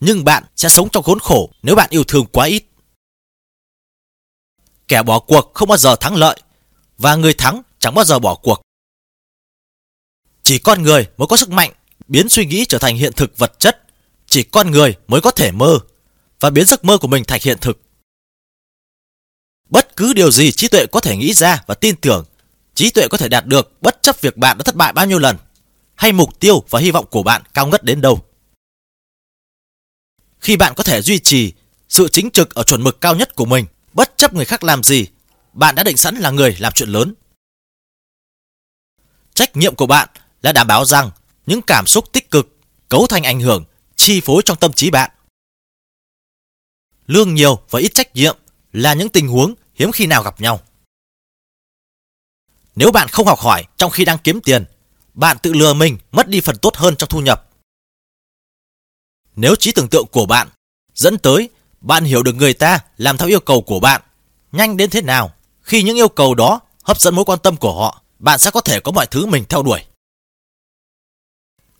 nhưng 0.00 0.24
bạn 0.24 0.44
sẽ 0.56 0.68
sống 0.68 0.88
trong 0.92 1.02
khốn 1.02 1.18
khổ 1.18 1.50
nếu 1.62 1.76
bạn 1.76 1.90
yêu 1.90 2.04
thương 2.04 2.26
quá 2.26 2.46
ít. 2.46 2.64
Kẻ 4.88 5.02
bỏ 5.02 5.18
cuộc 5.18 5.50
không 5.54 5.68
bao 5.68 5.78
giờ 5.78 5.96
thắng 5.96 6.16
lợi 6.16 6.42
và 6.98 7.14
người 7.14 7.34
thắng 7.34 7.62
chẳng 7.78 7.94
bao 7.94 8.04
giờ 8.04 8.18
bỏ 8.18 8.34
cuộc. 8.34 8.62
Chỉ 10.48 10.58
con 10.58 10.82
người 10.82 11.06
mới 11.16 11.28
có 11.28 11.36
sức 11.36 11.50
mạnh 11.50 11.72
biến 12.06 12.28
suy 12.28 12.46
nghĩ 12.46 12.64
trở 12.64 12.78
thành 12.78 12.96
hiện 12.96 13.12
thực 13.12 13.38
vật 13.38 13.58
chất. 13.58 13.82
Chỉ 14.26 14.42
con 14.42 14.70
người 14.70 14.96
mới 15.08 15.20
có 15.20 15.30
thể 15.30 15.52
mơ 15.52 15.78
và 16.40 16.50
biến 16.50 16.66
giấc 16.66 16.84
mơ 16.84 16.98
của 16.98 17.08
mình 17.08 17.24
thành 17.24 17.40
hiện 17.42 17.58
thực. 17.60 17.80
Bất 19.70 19.96
cứ 19.96 20.12
điều 20.12 20.30
gì 20.30 20.52
trí 20.52 20.68
tuệ 20.68 20.86
có 20.86 21.00
thể 21.00 21.16
nghĩ 21.16 21.34
ra 21.34 21.64
và 21.66 21.74
tin 21.74 21.96
tưởng, 21.96 22.24
trí 22.74 22.90
tuệ 22.90 23.08
có 23.08 23.18
thể 23.18 23.28
đạt 23.28 23.46
được 23.46 23.82
bất 23.82 24.02
chấp 24.02 24.20
việc 24.20 24.36
bạn 24.36 24.58
đã 24.58 24.62
thất 24.62 24.76
bại 24.76 24.92
bao 24.92 25.06
nhiêu 25.06 25.18
lần, 25.18 25.36
hay 25.94 26.12
mục 26.12 26.40
tiêu 26.40 26.64
và 26.70 26.80
hy 26.80 26.90
vọng 26.90 27.06
của 27.10 27.22
bạn 27.22 27.42
cao 27.54 27.66
ngất 27.66 27.84
đến 27.84 28.00
đâu. 28.00 28.24
Khi 30.40 30.56
bạn 30.56 30.72
có 30.76 30.84
thể 30.84 31.02
duy 31.02 31.18
trì 31.18 31.52
sự 31.88 32.08
chính 32.12 32.30
trực 32.30 32.54
ở 32.54 32.62
chuẩn 32.62 32.84
mực 32.84 33.00
cao 33.00 33.14
nhất 33.14 33.34
của 33.34 33.44
mình, 33.44 33.66
bất 33.92 34.16
chấp 34.16 34.34
người 34.34 34.44
khác 34.44 34.64
làm 34.64 34.82
gì, 34.82 35.06
bạn 35.52 35.74
đã 35.74 35.82
định 35.82 35.96
sẵn 35.96 36.16
là 36.16 36.30
người 36.30 36.56
làm 36.58 36.72
chuyện 36.72 36.88
lớn. 36.88 37.14
Trách 39.34 39.56
nhiệm 39.56 39.74
của 39.74 39.86
bạn 39.86 40.08
là 40.42 40.52
đảm 40.52 40.66
bảo 40.66 40.84
rằng 40.84 41.10
những 41.46 41.62
cảm 41.62 41.86
xúc 41.86 42.12
tích 42.12 42.30
cực 42.30 42.58
cấu 42.88 43.06
thành 43.06 43.22
ảnh 43.22 43.40
hưởng 43.40 43.64
chi 43.96 44.20
phối 44.20 44.42
trong 44.44 44.56
tâm 44.56 44.72
trí 44.72 44.90
bạn. 44.90 45.10
Lương 47.06 47.34
nhiều 47.34 47.60
và 47.70 47.80
ít 47.80 47.94
trách 47.94 48.14
nhiệm 48.14 48.36
là 48.72 48.94
những 48.94 49.08
tình 49.08 49.28
huống 49.28 49.54
hiếm 49.74 49.92
khi 49.92 50.06
nào 50.06 50.22
gặp 50.22 50.40
nhau. 50.40 50.60
Nếu 52.76 52.92
bạn 52.92 53.08
không 53.08 53.26
học 53.26 53.38
hỏi 53.38 53.64
trong 53.76 53.90
khi 53.90 54.04
đang 54.04 54.18
kiếm 54.18 54.40
tiền, 54.40 54.64
bạn 55.14 55.36
tự 55.42 55.52
lừa 55.52 55.74
mình 55.74 55.98
mất 56.12 56.28
đi 56.28 56.40
phần 56.40 56.58
tốt 56.58 56.76
hơn 56.76 56.96
trong 56.96 57.08
thu 57.08 57.20
nhập. 57.20 57.48
Nếu 59.36 59.56
trí 59.56 59.72
tưởng 59.72 59.88
tượng 59.88 60.06
của 60.06 60.26
bạn 60.26 60.48
dẫn 60.94 61.18
tới 61.18 61.50
bạn 61.80 62.04
hiểu 62.04 62.22
được 62.22 62.34
người 62.34 62.54
ta 62.54 62.78
làm 62.96 63.16
theo 63.16 63.28
yêu 63.28 63.40
cầu 63.40 63.62
của 63.62 63.80
bạn 63.80 64.02
nhanh 64.52 64.76
đến 64.76 64.90
thế 64.90 65.02
nào, 65.02 65.34
khi 65.60 65.82
những 65.82 65.96
yêu 65.96 66.08
cầu 66.08 66.34
đó 66.34 66.60
hấp 66.82 67.00
dẫn 67.00 67.14
mối 67.14 67.24
quan 67.24 67.38
tâm 67.38 67.56
của 67.56 67.74
họ, 67.80 68.02
bạn 68.18 68.38
sẽ 68.38 68.50
có 68.50 68.60
thể 68.60 68.80
có 68.80 68.92
mọi 68.92 69.06
thứ 69.06 69.26
mình 69.26 69.44
theo 69.48 69.62
đuổi. 69.62 69.84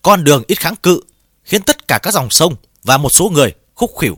Con 0.01 0.23
đường 0.23 0.43
ít 0.47 0.59
kháng 0.59 0.75
cự 0.75 1.01
khiến 1.43 1.63
tất 1.63 1.87
cả 1.87 1.99
các 2.03 2.13
dòng 2.13 2.29
sông 2.29 2.55
và 2.83 2.97
một 2.97 3.09
số 3.09 3.29
người 3.29 3.53
khúc 3.75 3.91
khỉu. 3.99 4.17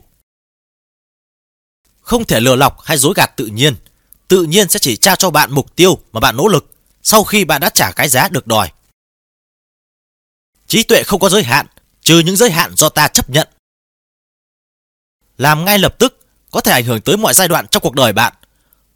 Không 2.01 2.25
thể 2.25 2.39
lừa 2.39 2.55
lọc 2.55 2.81
hay 2.81 2.97
dối 2.97 3.13
gạt 3.15 3.31
tự 3.37 3.45
nhiên. 3.45 3.75
Tự 4.27 4.43
nhiên 4.43 4.69
sẽ 4.69 4.79
chỉ 4.79 4.97
trao 4.97 5.15
cho 5.15 5.29
bạn 5.29 5.51
mục 5.51 5.75
tiêu 5.75 5.97
mà 6.11 6.19
bạn 6.19 6.37
nỗ 6.37 6.47
lực 6.47 6.73
sau 7.03 7.23
khi 7.23 7.45
bạn 7.45 7.61
đã 7.61 7.69
trả 7.69 7.91
cái 7.91 8.09
giá 8.09 8.27
được 8.29 8.47
đòi. 8.47 8.71
Trí 10.67 10.83
tuệ 10.83 11.03
không 11.03 11.19
có 11.19 11.29
giới 11.29 11.43
hạn, 11.43 11.67
trừ 12.01 12.19
những 12.19 12.35
giới 12.35 12.51
hạn 12.51 12.75
do 12.75 12.89
ta 12.89 13.07
chấp 13.07 13.29
nhận. 13.29 13.47
Làm 15.37 15.65
ngay 15.65 15.79
lập 15.79 15.95
tức 15.99 16.25
có 16.51 16.61
thể 16.61 16.71
ảnh 16.71 16.85
hưởng 16.85 17.01
tới 17.01 17.17
mọi 17.17 17.33
giai 17.33 17.47
đoạn 17.47 17.67
trong 17.67 17.83
cuộc 17.83 17.95
đời 17.95 18.13
bạn. 18.13 18.33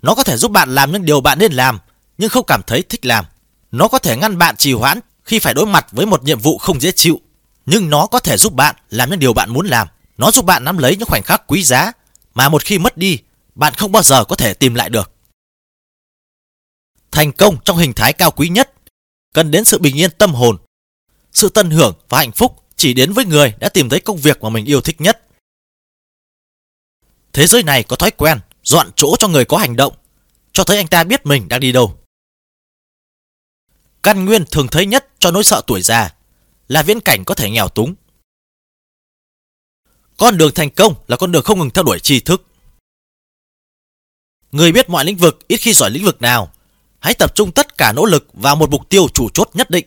Nó 0.02 0.15
có 0.15 0.24
thể 0.24 0.38
giúp 0.38 0.52
bạn 0.52 0.76
làm 0.76 0.91
những 0.91 1.06
điều 1.06 1.21
bạn 1.21 1.39
nên 1.39 1.54
làm 1.54 1.80
nhưng 2.17 2.30
không 2.30 2.45
cảm 2.45 2.62
thấy 2.67 2.82
thích 2.82 3.06
làm. 3.06 3.26
Nó 3.71 3.88
có 3.88 4.00
thể 4.00 4.17
ngăn 4.17 4.38
bạn 4.38 4.56
trì 4.58 4.74
hoãn 4.74 5.00
khi 5.26 5.40
phải 5.40 5.54
đối 5.54 5.66
mặt 5.66 5.88
với 5.92 6.06
một 6.06 6.24
nhiệm 6.24 6.40
vụ 6.40 6.58
không 6.58 6.82
dễ 6.82 6.92
chịu. 6.92 7.22
Nhưng 7.66 7.90
nó 7.90 8.08
có 8.08 8.20
thể 8.20 8.38
giúp 8.38 8.54
bạn 8.54 8.76
làm 8.90 9.10
những 9.10 9.20
điều 9.20 9.34
bạn 9.34 9.54
muốn 9.54 9.68
làm. 9.68 9.88
Nó 10.18 10.32
giúp 10.32 10.46
bạn 10.46 10.64
nắm 10.64 10.78
lấy 10.78 10.96
những 10.98 11.08
khoảnh 11.08 11.24
khắc 11.24 11.48
quý 11.48 11.64
giá 11.64 11.92
mà 12.34 12.50
một 12.50 12.64
khi 12.64 12.80
mất 12.80 12.98
đi, 12.98 13.20
bạn 13.56 13.74
không 13.74 13.92
bao 13.92 14.04
giờ 14.04 14.24
có 14.24 14.36
thể 14.36 14.54
tìm 14.54 14.76
lại 14.76 14.90
được. 14.90 15.12
Thành 17.12 17.32
công 17.32 17.58
trong 17.66 17.78
hình 17.78 17.94
thái 17.94 18.14
cao 18.14 18.32
quý 18.32 18.50
nhất 18.50 18.74
cần 19.34 19.52
đến 19.52 19.66
sự 19.66 19.80
bình 19.80 19.98
yên 19.98 20.12
tâm 20.12 20.34
hồn. 20.34 20.58
Sự 21.34 21.50
tận 21.50 21.70
hưởng 21.70 21.94
và 22.10 22.18
hạnh 22.18 22.32
phúc 22.32 22.64
chỉ 22.76 22.94
đến 22.94 23.14
với 23.14 23.26
người 23.26 23.54
đã 23.60 23.70
tìm 23.70 23.90
thấy 23.90 24.00
công 24.00 24.18
việc 24.18 24.44
mà 24.44 24.50
mình 24.50 24.66
yêu 24.66 24.82
thích 24.82 25.02
nhất. 25.02 25.22
Thế 27.34 27.48
giới 27.48 27.64
này 27.64 27.84
có 27.84 27.96
thói 27.96 28.12
quen 28.12 28.40
dọn 28.64 28.92
chỗ 28.96 29.16
cho 29.20 29.28
người 29.28 29.46
có 29.46 29.58
hành 29.58 29.76
động, 29.76 29.94
cho 30.54 30.64
thấy 30.64 30.78
anh 30.78 30.88
ta 30.88 31.04
biết 31.04 31.26
mình 31.26 31.48
đang 31.48 31.60
đi 31.60 31.72
đâu. 31.72 31.98
Căn 34.06 34.26
nguyên 34.26 34.46
thường 34.52 34.68
thấy 34.68 34.86
nhất 34.86 35.08
cho 35.20 35.32
nỗi 35.32 35.44
sợ 35.44 35.62
tuổi 35.68 35.82
già 35.82 36.15
là 36.68 36.84
viễn 36.84 37.00
cảnh 37.00 37.24
có 37.26 37.36
thể 37.36 37.50
nghèo 37.50 37.70
túng. 37.70 37.96
Con 40.18 40.38
đường 40.38 40.52
thành 40.56 40.70
công 40.70 40.94
là 41.08 41.18
con 41.18 41.32
đường 41.32 41.44
không 41.44 41.60
ngừng 41.60 41.70
theo 41.70 41.84
đuổi 41.84 42.00
tri 42.00 42.20
thức. 42.20 42.46
Người 44.52 44.72
biết 44.72 44.89
mọi 44.89 45.06
lĩnh 45.06 45.18
vực 45.18 45.48
ít 45.48 45.58
khi 45.58 45.74
giỏi 45.74 45.91
lĩnh 45.91 46.06
vực 46.06 46.22
nào. 46.22 46.54
Hãy 47.00 47.13
tập 47.13 47.36
trung 47.36 47.52
tất 47.52 47.78
cả 47.78 47.94
nỗ 47.96 48.06
lực 48.06 48.28
vào 48.34 48.56
một 48.56 48.70
mục 48.70 48.89
tiêu 48.89 49.08
chủ 49.13 49.30
chốt 49.34 49.50
nhất 49.54 49.70
định. 49.70 49.86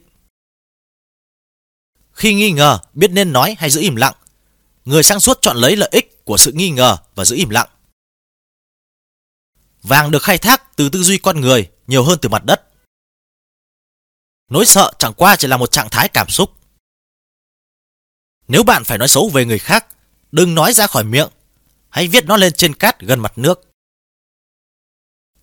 Khi 2.12 2.35
nghi 2.35 2.50
ngờ, 2.50 2.78
biết 2.94 3.11
nên 3.11 3.33
nói 3.33 3.57
hay 3.59 3.70
giữ 3.70 3.81
im 3.81 3.96
lặng. 3.96 4.14
Người 4.85 5.02
sáng 5.02 5.20
suốt 5.20 5.38
chọn 5.40 5.57
lấy 5.57 5.76
lợi 5.76 5.88
ích 5.92 6.24
của 6.24 6.37
sự 6.37 6.52
nghi 6.52 6.70
ngờ 6.70 6.96
và 7.14 7.24
giữ 7.24 7.37
im 7.37 7.48
lặng. 7.48 7.68
Vàng 9.83 10.11
được 10.11 10.22
khai 10.22 10.38
thác 10.38 10.76
từ 10.76 10.88
tư 10.88 11.02
duy 11.02 11.18
con 11.18 11.40
người 11.40 11.70
nhiều 11.87 12.04
hơn 12.04 12.18
từ 12.22 12.28
mặt 12.28 12.44
đất. 12.44 12.67
Nỗi 14.48 14.66
sợ 14.66 14.92
chẳng 14.98 15.14
qua 15.16 15.37
chỉ 15.37 15.48
là 15.48 15.56
một 15.56 15.70
trạng 15.70 15.88
thái 15.90 16.08
cảm 16.08 16.28
xúc. 16.28 16.52
Nếu 18.48 18.62
bạn 18.62 18.84
phải 18.84 18.98
nói 18.98 19.08
xấu 19.08 19.28
về 19.28 19.44
người 19.44 19.58
khác, 19.58 19.87
đừng 20.32 20.54
nói 20.54 20.72
ra 20.72 20.87
khỏi 20.87 21.04
miệng. 21.04 21.28
Hãy 21.88 22.08
viết 22.08 22.24
nó 22.24 22.37
lên 22.37 22.52
trên 22.52 22.74
cát 22.74 23.00
gần 23.00 23.20
mặt 23.20 23.38
nước. 23.38 23.61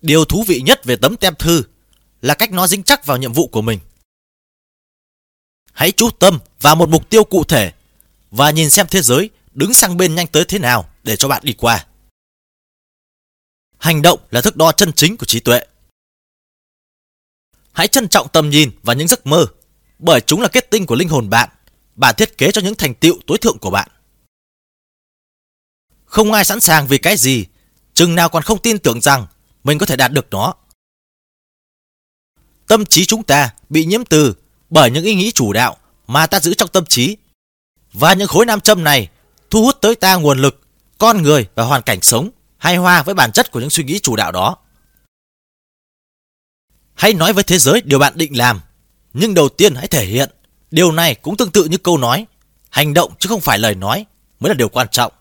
Điều 0.00 0.24
thú 0.24 0.44
vị 0.46 0.60
nhất 0.60 0.84
về 0.84 0.96
tấm 0.96 1.16
tem 1.16 1.34
thư 1.34 1.62
là 2.22 2.34
cách 2.34 2.52
nó 2.52 2.66
dính 2.66 2.82
chắc 2.82 3.06
vào 3.06 3.16
nhiệm 3.16 3.32
vụ 3.32 3.48
của 3.48 3.62
mình. 3.62 3.80
Hãy 5.72 5.92
chú 5.92 6.10
tâm 6.10 6.38
vào 6.60 6.76
một 6.76 6.88
mục 6.88 7.10
tiêu 7.10 7.24
cụ 7.24 7.44
thể 7.44 7.72
và 8.30 8.50
nhìn 8.50 8.70
xem 8.70 8.86
thế 8.90 9.02
giới 9.02 9.30
đứng 9.54 9.74
sang 9.74 9.96
bên 9.96 10.14
nhanh 10.14 10.26
tới 10.26 10.44
thế 10.48 10.58
nào 10.58 10.90
để 11.02 11.16
cho 11.16 11.28
bạn 11.28 11.42
đi 11.44 11.52
qua. 11.52 11.86
Hành 13.78 14.02
động 14.02 14.20
là 14.30 14.40
thước 14.40 14.56
đo 14.56 14.72
chân 14.72 14.92
chính 14.92 15.16
của 15.16 15.26
trí 15.26 15.40
tuệ. 15.40 15.60
Hãy 17.76 17.88
trân 17.88 18.08
trọng 18.08 18.28
tầm 18.28 18.50
nhìn 18.50 18.70
và 18.82 18.94
những 18.94 19.08
giấc 19.08 19.26
mơ, 19.26 19.46
bởi 19.98 20.20
chúng 20.20 20.40
là 20.40 20.48
kết 20.48 20.70
tinh 20.70 20.86
của 20.86 20.94
linh 20.94 21.08
hồn 21.08 21.30
bạn, 21.30 21.48
bản 21.94 22.14
thiết 22.18 22.38
kế 22.38 22.52
cho 22.52 22.60
những 22.60 22.74
thành 22.74 22.94
tựu 22.94 23.18
tối 23.26 23.38
thượng 23.38 23.58
của 23.58 23.70
bạn. 23.70 23.88
Không 26.04 26.32
ai 26.32 26.44
sẵn 26.44 26.60
sàng 26.60 26.86
vì 26.86 26.98
cái 26.98 27.16
gì, 27.16 27.46
chừng 27.94 28.14
nào 28.14 28.28
còn 28.28 28.42
không 28.42 28.58
tin 28.58 28.78
tưởng 28.78 29.00
rằng 29.00 29.26
mình 29.64 29.78
có 29.78 29.86
thể 29.86 29.96
đạt 29.96 30.12
được 30.12 30.26
nó. 30.30 30.54
Tâm 32.66 32.86
trí 32.86 33.04
chúng 33.04 33.22
ta 33.22 33.50
bị 33.68 33.84
nhiễm 33.84 34.04
từ 34.04 34.34
bởi 34.70 34.90
những 34.90 35.04
ý 35.04 35.14
nghĩ 35.14 35.30
chủ 35.30 35.52
đạo 35.52 35.76
mà 36.06 36.26
ta 36.26 36.40
giữ 36.40 36.54
trong 36.54 36.68
tâm 36.68 36.86
trí. 36.86 37.16
Và 37.92 38.14
những 38.14 38.28
khối 38.28 38.46
nam 38.46 38.60
châm 38.60 38.84
này 38.84 39.08
thu 39.50 39.64
hút 39.64 39.78
tới 39.80 39.94
ta 39.94 40.16
nguồn 40.16 40.38
lực, 40.38 40.60
con 40.98 41.22
người 41.22 41.48
và 41.54 41.64
hoàn 41.64 41.82
cảnh 41.82 42.02
sống 42.02 42.30
hay 42.58 42.76
hoa 42.76 43.02
với 43.02 43.14
bản 43.14 43.32
chất 43.32 43.50
của 43.50 43.60
những 43.60 43.70
suy 43.70 43.84
nghĩ 43.84 43.98
chủ 43.98 44.16
đạo 44.16 44.32
đó. 44.32 44.56
Hãy 46.96 47.12
nói 47.12 47.32
với 47.32 47.44
thế 47.44 47.58
giới 47.58 47.80
điều 47.84 47.98
bạn 47.98 48.12
định 48.16 48.36
làm, 48.36 48.60
nhưng 49.12 49.34
đầu 49.34 49.48
tiên 49.48 49.74
hãy 49.74 49.88
thể 49.88 50.04
hiện. 50.04 50.30
Điều 50.70 50.92
này 50.92 51.14
cũng 51.14 51.36
tương 51.36 51.50
tự 51.50 51.64
như 51.64 51.78
câu 51.78 51.98
nói, 51.98 52.26
hành 52.70 52.94
động 52.94 53.12
chứ 53.18 53.28
không 53.28 53.40
phải 53.40 53.58
lời 53.58 53.74
nói 53.74 54.06
mới 54.40 54.50
là 54.50 54.54
điều 54.54 54.68
quan 54.68 54.88
trọng. 54.90 55.12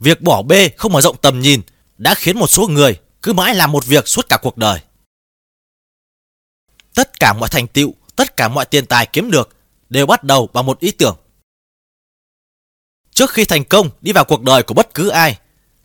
Việc 0.00 0.20
bỏ 0.20 0.42
bê 0.42 0.68
không 0.76 0.92
mở 0.92 1.00
rộng 1.00 1.16
tầm 1.16 1.40
nhìn 1.40 1.60
đã 1.98 2.14
khiến 2.14 2.38
một 2.38 2.46
số 2.46 2.68
người 2.68 3.00
cứ 3.22 3.32
mãi 3.32 3.54
làm 3.54 3.72
một 3.72 3.86
việc 3.86 4.08
suốt 4.08 4.28
cả 4.28 4.38
cuộc 4.42 4.56
đời. 4.56 4.80
Tất 6.94 7.20
cả 7.20 7.32
mọi 7.32 7.48
thành 7.48 7.68
tựu, 7.68 7.94
tất 8.16 8.36
cả 8.36 8.48
mọi 8.48 8.64
tiền 8.64 8.86
tài 8.86 9.06
kiếm 9.06 9.30
được 9.30 9.56
đều 9.88 10.06
bắt 10.06 10.24
đầu 10.24 10.46
bằng 10.52 10.66
một 10.66 10.80
ý 10.80 10.90
tưởng. 10.90 11.16
Trước 13.14 13.30
khi 13.30 13.44
thành 13.44 13.64
công 13.64 13.90
đi 14.00 14.12
vào 14.12 14.24
cuộc 14.24 14.42
đời 14.42 14.62
của 14.62 14.74
bất 14.74 14.94
cứ 14.94 15.08
ai, 15.08 15.38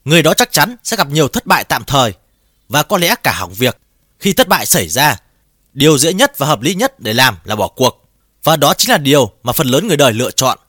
người 0.06 0.24
đó 0.24 0.34
chắc 0.34 0.52
chắn 0.52 0.76
sẽ 0.84 0.98
gặp 0.98 1.10
nhiều 1.10 1.28
thất 1.28 1.46
bại 1.46 1.64
tạm 1.64 1.84
thời 1.84 2.14
và 2.70 2.84
có 2.84 2.98
lẽ 2.98 3.16
cả 3.24 3.34
hỏng 3.34 3.54
việc. 3.54 3.78
Khi 4.24 4.34
thất 4.34 4.48
bại 4.48 4.66
xảy 4.66 4.90
ra, 4.90 5.18
điều 5.74 5.98
dễ 5.98 6.14
nhất 6.14 6.38
và 6.38 6.48
hợp 6.48 6.62
lý 6.62 6.76
nhất 6.76 7.00
để 7.00 7.14
làm 7.14 7.38
là 7.44 7.56
bỏ 7.56 7.68
cuộc. 7.68 8.10
Và 8.44 8.56
đó 8.56 8.74
chính 8.74 8.92
là 8.92 8.98
điều 8.98 9.32
mà 9.44 9.54
phần 9.54 9.68
lớn 9.68 9.88
người 9.88 9.98
đời 9.98 10.14
lựa 10.14 10.32
chọn. 10.32 10.60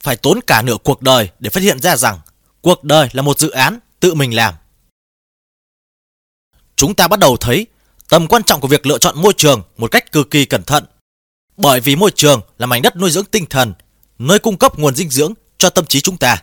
Phải 0.00 0.16
tốn 0.16 0.40
cả 0.46 0.62
nửa 0.62 0.76
cuộc 0.84 1.02
đời 1.02 1.30
để 1.38 1.50
phát 1.50 1.62
hiện 1.62 1.80
ra 1.80 1.96
rằng 1.96 2.20
cuộc 2.60 2.84
đời 2.84 3.08
là 3.12 3.22
một 3.22 3.38
dự 3.38 3.50
án 3.50 3.78
tự 4.00 4.14
mình 4.14 4.34
làm. 4.34 4.54
Chúng 6.76 6.94
ta 6.94 7.08
bắt 7.08 7.18
đầu 7.18 7.36
thấy 7.36 7.66
tầm 8.08 8.28
quan 8.28 8.42
trọng 8.42 8.60
của 8.60 8.68
việc 8.68 8.86
lựa 8.86 8.98
chọn 8.98 9.22
môi 9.22 9.32
trường 9.36 9.62
một 9.76 9.90
cách 9.90 10.12
cực 10.12 10.30
kỳ 10.30 10.44
cẩn 10.44 10.62
thận. 10.62 10.84
Bởi 11.56 11.80
vì 11.80 11.96
môi 11.96 12.10
trường 12.10 12.40
là 12.58 12.66
mảnh 12.66 12.82
đất 12.82 12.96
nuôi 12.96 13.10
dưỡng 13.10 13.24
tinh 13.24 13.46
thần, 13.46 13.74
nơi 14.18 14.38
cung 14.38 14.58
cấp 14.58 14.78
nguồn 14.78 14.94
dinh 14.94 15.10
dưỡng 15.10 15.34
cho 15.58 15.70
tâm 15.70 15.86
trí 15.86 16.00
chúng 16.00 16.18
ta. 16.18 16.42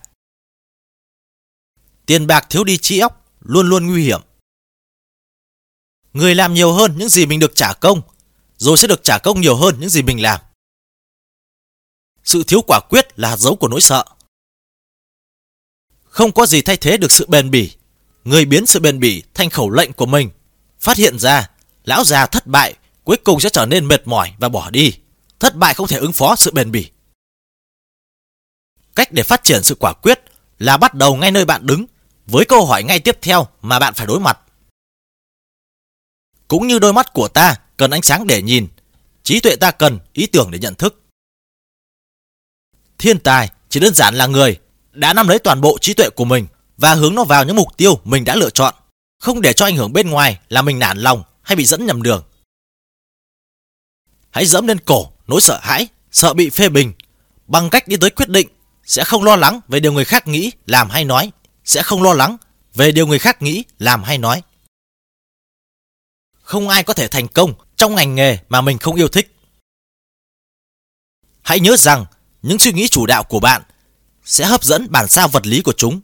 Tiền 2.05 2.27
bạc 2.27 2.47
thiếu 2.49 2.63
đi 2.63 2.77
trí 2.77 2.99
óc 2.99 3.25
luôn 3.41 3.69
luôn 3.69 3.87
nguy 3.87 4.03
hiểm. 4.03 4.21
Người 6.13 6.35
làm 6.35 6.53
nhiều 6.53 6.73
hơn 6.73 6.97
những 6.97 7.09
gì 7.09 7.25
mình 7.25 7.39
được 7.39 7.55
trả 7.55 7.73
công, 7.73 8.01
rồi 8.57 8.77
sẽ 8.77 8.87
được 8.87 9.03
trả 9.03 9.17
công 9.17 9.41
nhiều 9.41 9.55
hơn 9.55 9.79
những 9.79 9.89
gì 9.89 10.03
mình 10.03 10.21
làm. 10.21 10.39
Sự 12.23 12.43
thiếu 12.43 12.61
quả 12.67 12.79
quyết 12.89 13.19
là 13.19 13.29
hạt 13.29 13.37
dấu 13.37 13.55
của 13.55 13.67
nỗi 13.67 13.81
sợ. 13.81 14.05
Không 16.03 16.31
có 16.31 16.45
gì 16.45 16.61
thay 16.61 16.77
thế 16.77 16.97
được 16.97 17.11
sự 17.11 17.25
bền 17.27 17.51
bỉ. 17.51 17.71
Người 18.23 18.45
biến 18.45 18.65
sự 18.65 18.79
bền 18.79 18.99
bỉ 18.99 19.23
thành 19.33 19.49
khẩu 19.49 19.69
lệnh 19.69 19.93
của 19.93 20.05
mình. 20.05 20.29
Phát 20.79 20.97
hiện 20.97 21.19
ra, 21.19 21.49
lão 21.85 22.03
già 22.03 22.25
thất 22.25 22.47
bại 22.47 22.75
cuối 23.03 23.17
cùng 23.23 23.39
sẽ 23.39 23.49
trở 23.49 23.65
nên 23.65 23.87
mệt 23.87 24.07
mỏi 24.07 24.33
và 24.37 24.49
bỏ 24.49 24.69
đi. 24.69 24.93
Thất 25.39 25.55
bại 25.55 25.73
không 25.73 25.87
thể 25.87 25.97
ứng 25.97 26.13
phó 26.13 26.35
sự 26.35 26.51
bền 26.51 26.71
bỉ. 26.71 26.89
Cách 28.95 29.11
để 29.11 29.23
phát 29.23 29.43
triển 29.43 29.63
sự 29.63 29.75
quả 29.79 29.93
quyết 29.93 30.19
là 30.59 30.77
bắt 30.77 30.93
đầu 30.93 31.15
ngay 31.15 31.31
nơi 31.31 31.45
bạn 31.45 31.65
đứng 31.65 31.85
với 32.25 32.45
câu 32.45 32.65
hỏi 32.65 32.83
ngay 32.83 32.99
tiếp 32.99 33.17
theo 33.21 33.47
mà 33.61 33.79
bạn 33.79 33.93
phải 33.93 34.07
đối 34.07 34.19
mặt. 34.19 34.39
Cũng 36.53 36.67
như 36.67 36.79
đôi 36.79 36.93
mắt 36.93 37.13
của 37.13 37.27
ta 37.27 37.55
cần 37.77 37.91
ánh 37.91 38.01
sáng 38.01 38.27
để 38.27 38.41
nhìn, 38.41 38.67
trí 39.23 39.39
tuệ 39.39 39.55
ta 39.55 39.71
cần 39.71 39.99
ý 40.13 40.27
tưởng 40.27 40.51
để 40.51 40.59
nhận 40.59 40.75
thức. 40.75 41.01
Thiên 42.97 43.19
tài 43.19 43.49
chỉ 43.69 43.79
đơn 43.79 43.93
giản 43.93 44.15
là 44.15 44.27
người 44.27 44.59
đã 44.91 45.13
nắm 45.13 45.27
lấy 45.27 45.39
toàn 45.39 45.61
bộ 45.61 45.77
trí 45.81 45.93
tuệ 45.93 46.09
của 46.09 46.25
mình 46.25 46.47
và 46.77 46.95
hướng 46.95 47.15
nó 47.15 47.23
vào 47.23 47.45
những 47.45 47.55
mục 47.55 47.77
tiêu 47.77 47.99
mình 48.03 48.23
đã 48.23 48.35
lựa 48.35 48.49
chọn, 48.49 48.73
không 49.19 49.41
để 49.41 49.53
cho 49.53 49.65
ảnh 49.65 49.75
hưởng 49.75 49.93
bên 49.93 50.09
ngoài 50.09 50.39
làm 50.49 50.65
mình 50.65 50.79
nản 50.79 50.97
lòng 50.97 51.23
hay 51.41 51.55
bị 51.55 51.65
dẫn 51.65 51.85
nhầm 51.85 52.03
đường. 52.03 52.23
Hãy 54.29 54.45
dẫm 54.45 54.67
lên 54.67 54.79
cổ 54.79 55.11
nỗi 55.27 55.41
sợ 55.41 55.59
hãi, 55.61 55.87
sợ 56.11 56.33
bị 56.33 56.49
phê 56.49 56.69
bình 56.69 56.93
bằng 57.47 57.69
cách 57.69 57.87
đi 57.87 57.97
tới 57.97 58.09
quyết 58.09 58.29
định 58.29 58.47
sẽ 58.85 59.03
không 59.03 59.23
lo 59.23 59.35
lắng 59.35 59.59
về 59.67 59.79
điều 59.79 59.91
người 59.91 60.05
khác 60.05 60.27
nghĩ, 60.27 60.51
làm 60.67 60.89
hay 60.89 61.05
nói, 61.05 61.31
sẽ 61.65 61.83
không 61.83 62.03
lo 62.03 62.13
lắng 62.13 62.37
về 62.75 62.91
điều 62.91 63.07
người 63.07 63.19
khác 63.19 63.41
nghĩ, 63.41 63.63
làm 63.79 64.03
hay 64.03 64.17
nói. 64.17 64.41
Không 66.53 66.69
ai 66.69 66.83
có 66.83 66.93
thể 66.93 67.07
thành 67.07 67.27
công 67.27 67.53
trong 67.75 67.95
ngành 67.95 68.15
nghề 68.15 68.37
mà 68.49 68.61
mình 68.61 68.77
không 68.77 68.95
yêu 68.95 69.07
thích. 69.07 69.35
Hãy 71.41 71.59
nhớ 71.59 71.75
rằng, 71.77 72.05
những 72.41 72.59
suy 72.59 72.71
nghĩ 72.73 72.87
chủ 72.87 73.05
đạo 73.05 73.23
của 73.23 73.39
bạn 73.39 73.61
sẽ 74.25 74.45
hấp 74.45 74.63
dẫn 74.63 74.87
bản 74.89 75.07
sao 75.07 75.27
vật 75.27 75.47
lý 75.47 75.61
của 75.61 75.73
chúng 75.77 76.01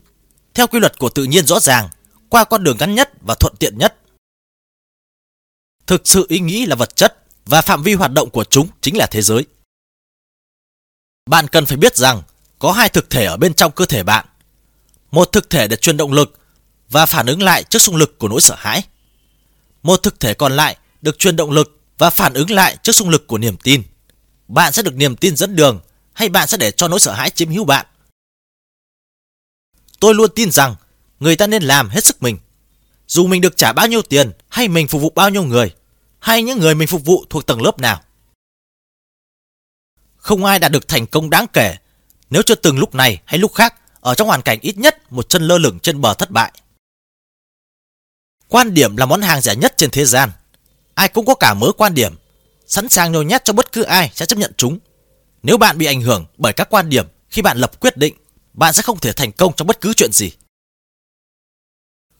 theo 0.54 0.66
quy 0.66 0.80
luật 0.80 0.98
của 0.98 1.08
tự 1.08 1.24
nhiên 1.24 1.46
rõ 1.46 1.60
ràng, 1.60 1.88
qua 2.28 2.44
con 2.44 2.64
đường 2.64 2.76
ngắn 2.80 2.94
nhất 2.94 3.10
và 3.20 3.34
thuận 3.34 3.56
tiện 3.58 3.78
nhất. 3.78 3.96
Thực 5.86 6.02
sự 6.04 6.26
ý 6.28 6.40
nghĩ 6.40 6.66
là 6.66 6.76
vật 6.76 6.96
chất 6.96 7.24
và 7.44 7.62
phạm 7.62 7.82
vi 7.82 7.94
hoạt 7.94 8.12
động 8.12 8.30
của 8.30 8.44
chúng 8.44 8.68
chính 8.80 8.96
là 8.96 9.06
thế 9.06 9.22
giới. 9.22 9.44
Bạn 11.26 11.48
cần 11.48 11.66
phải 11.66 11.76
biết 11.76 11.96
rằng 11.96 12.22
có 12.58 12.72
hai 12.72 12.88
thực 12.88 13.10
thể 13.10 13.24
ở 13.24 13.36
bên 13.36 13.54
trong 13.54 13.72
cơ 13.72 13.86
thể 13.86 14.02
bạn. 14.02 14.26
Một 15.10 15.32
thực 15.32 15.50
thể 15.50 15.68
để 15.68 15.76
truyền 15.76 15.96
động 15.96 16.12
lực 16.12 16.38
và 16.88 17.06
phản 17.06 17.26
ứng 17.26 17.42
lại 17.42 17.64
trước 17.64 17.78
xung 17.78 17.96
lực 17.96 18.18
của 18.18 18.28
nỗi 18.28 18.40
sợ 18.40 18.54
hãi. 18.58 18.82
Một 19.82 20.02
thực 20.02 20.20
thể 20.20 20.34
còn 20.34 20.52
lại 20.52 20.76
được 21.02 21.18
truyền 21.18 21.36
động 21.36 21.50
lực 21.50 21.80
và 21.98 22.10
phản 22.10 22.34
ứng 22.34 22.50
lại 22.50 22.76
trước 22.82 22.92
xung 22.92 23.08
lực 23.08 23.26
của 23.26 23.38
niềm 23.38 23.56
tin. 23.56 23.82
Bạn 24.48 24.72
sẽ 24.72 24.82
được 24.82 24.94
niềm 24.94 25.16
tin 25.16 25.36
dẫn 25.36 25.56
đường 25.56 25.80
hay 26.12 26.28
bạn 26.28 26.48
sẽ 26.48 26.56
để 26.56 26.70
cho 26.70 26.88
nỗi 26.88 27.00
sợ 27.00 27.12
hãi 27.12 27.30
chiếm 27.30 27.48
hữu 27.48 27.64
bạn? 27.64 27.86
Tôi 30.00 30.14
luôn 30.14 30.30
tin 30.34 30.50
rằng 30.50 30.74
người 31.20 31.36
ta 31.36 31.46
nên 31.46 31.62
làm 31.62 31.88
hết 31.88 32.04
sức 32.04 32.22
mình. 32.22 32.38
Dù 33.06 33.26
mình 33.26 33.40
được 33.40 33.56
trả 33.56 33.72
bao 33.72 33.86
nhiêu 33.86 34.02
tiền 34.02 34.32
hay 34.48 34.68
mình 34.68 34.88
phục 34.88 35.02
vụ 35.02 35.12
bao 35.14 35.30
nhiêu 35.30 35.42
người, 35.42 35.74
hay 36.18 36.42
những 36.42 36.58
người 36.58 36.74
mình 36.74 36.88
phục 36.88 37.04
vụ 37.04 37.24
thuộc 37.30 37.46
tầng 37.46 37.62
lớp 37.62 37.78
nào. 37.78 38.02
Không 40.16 40.44
ai 40.44 40.58
đạt 40.58 40.72
được 40.72 40.88
thành 40.88 41.06
công 41.06 41.30
đáng 41.30 41.46
kể 41.52 41.76
nếu 42.30 42.42
chưa 42.42 42.54
từng 42.54 42.78
lúc 42.78 42.94
này 42.94 43.22
hay 43.24 43.38
lúc 43.38 43.54
khác 43.54 43.74
ở 44.00 44.14
trong 44.14 44.28
hoàn 44.28 44.42
cảnh 44.42 44.58
ít 44.62 44.78
nhất 44.78 45.12
một 45.12 45.28
chân 45.28 45.42
lơ 45.42 45.58
lửng 45.58 45.78
trên 45.78 46.00
bờ 46.00 46.14
thất 46.14 46.30
bại. 46.30 46.52
Quan 48.50 48.74
điểm 48.74 48.96
là 48.96 49.06
món 49.06 49.22
hàng 49.22 49.40
rẻ 49.40 49.56
nhất 49.56 49.74
trên 49.76 49.90
thế 49.90 50.04
gian. 50.04 50.30
Ai 50.94 51.08
cũng 51.08 51.26
có 51.26 51.34
cả 51.34 51.54
mớ 51.54 51.72
quan 51.72 51.94
điểm, 51.94 52.14
sẵn 52.66 52.88
sàng 52.88 53.12
nhồi 53.12 53.24
nhét 53.24 53.44
cho 53.44 53.52
bất 53.52 53.72
cứ 53.72 53.82
ai 53.82 54.10
sẽ 54.14 54.26
chấp 54.26 54.38
nhận 54.38 54.52
chúng. 54.56 54.78
Nếu 55.42 55.58
bạn 55.58 55.78
bị 55.78 55.86
ảnh 55.86 56.02
hưởng 56.02 56.26
bởi 56.36 56.52
các 56.52 56.70
quan 56.70 56.88
điểm 56.88 57.06
khi 57.28 57.42
bạn 57.42 57.58
lập 57.58 57.80
quyết 57.80 57.96
định, 57.96 58.14
bạn 58.52 58.72
sẽ 58.72 58.82
không 58.82 58.98
thể 58.98 59.12
thành 59.12 59.32
công 59.32 59.52
trong 59.56 59.66
bất 59.66 59.80
cứ 59.80 59.92
chuyện 59.94 60.12
gì. 60.12 60.32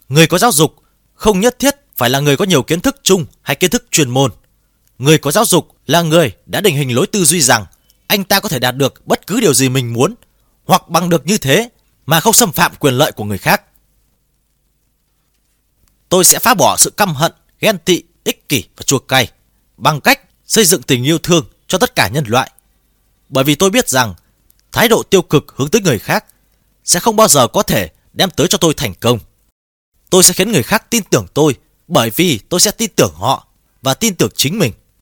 Người 0.09 0.27
có 0.27 0.39
giáo 0.39 0.53
dục 0.53 0.77
không 1.15 1.41
nhất 1.41 1.59
thiết 1.59 1.77
phải 1.97 2.11
là 2.11 2.21
người 2.21 2.37
có 2.37 2.45
nhiều 2.45 2.63
kiến 2.63 2.81
thức 2.81 2.97
chung 3.03 3.27
hay 3.43 3.57
kiến 3.57 3.71
thức 3.71 3.85
chuyên 3.91 4.11
môn. 4.11 4.31
Người 4.99 5.19
có 5.19 5.31
giáo 5.31 5.45
dục 5.45 5.69
là 5.87 6.03
người 6.03 6.33
đã 6.47 6.61
định 6.61 6.77
hình 6.77 6.95
lối 6.95 7.07
tư 7.07 7.25
duy 7.25 7.41
rằng 7.41 7.67
anh 8.07 8.25
ta 8.25 8.41
có 8.41 8.49
thể 8.49 8.59
đạt 8.59 8.77
được 8.77 9.07
bất 9.07 9.27
cứ 9.27 9.41
điều 9.41 9.55
gì 9.55 9.69
mình 9.69 9.93
muốn 9.93 10.15
hoặc 10.65 10.89
bằng 10.89 11.09
được 11.09 11.27
như 11.27 11.39
thế 11.39 11.69
mà 12.07 12.21
không 12.21 12.35
xâm 12.35 12.53
phạm 12.53 12.73
quyền 12.79 12.95
lợi 12.95 13.13
của 13.13 13.25
người 13.25 13.39
khác. 13.39 13.63
Tôi 16.11 16.25
sẽ 16.25 16.39
phá 16.39 16.55
bỏ 16.55 16.77
sự 16.77 16.91
căm 16.91 17.15
hận, 17.15 17.33
ghen 17.61 17.79
tị, 17.79 18.03
ích 18.25 18.49
kỷ 18.49 18.65
và 18.77 18.83
chua 18.83 18.99
cay 18.99 19.29
bằng 19.77 20.01
cách 20.01 20.21
xây 20.47 20.65
dựng 20.65 20.83
tình 20.83 21.05
yêu 21.05 21.19
thương 21.19 21.45
cho 21.67 21.79
tất 21.79 21.95
cả 21.95 22.09
nhân 22.09 22.25
loại. 22.29 22.51
Bởi 23.29 23.45
vì 23.45 23.55
tôi 23.55 23.71
biết 23.71 23.89
rằng 23.89 24.15
thái 24.73 24.89
độ 24.89 25.03
tiêu 25.03 25.23
cực 25.23 25.55
hướng 25.57 25.69
tới 25.69 25.81
người 25.83 25.99
khác 25.99 26.25
sẽ 26.85 27.01
không 27.01 27.17
bao 27.17 27.29
giờ 27.29 27.47
có 27.47 27.63
thể 27.63 27.91
đem 28.13 28.31
tới 28.31 28.47
cho 28.49 28.59
tôi 28.59 28.75
thành 28.75 28.95
công. 28.95 29.19
Tôi 30.11 30.23
sẽ 30.23 30.35
khiến 30.35 30.53
người 30.53 30.63
khác 30.63 30.91
tin 30.91 31.03
tưởng 31.11 31.27
tôi 31.35 31.55
bởi 31.89 32.11
vì 32.17 32.39
tôi 32.49 32.61
sẽ 32.61 32.71
tin 32.71 32.91
tưởng 32.97 33.15
họ 33.15 33.47
và 33.83 33.95
tin 33.95 34.15
tưởng 34.15 34.31
chính 34.35 34.59
mình. 34.59 34.73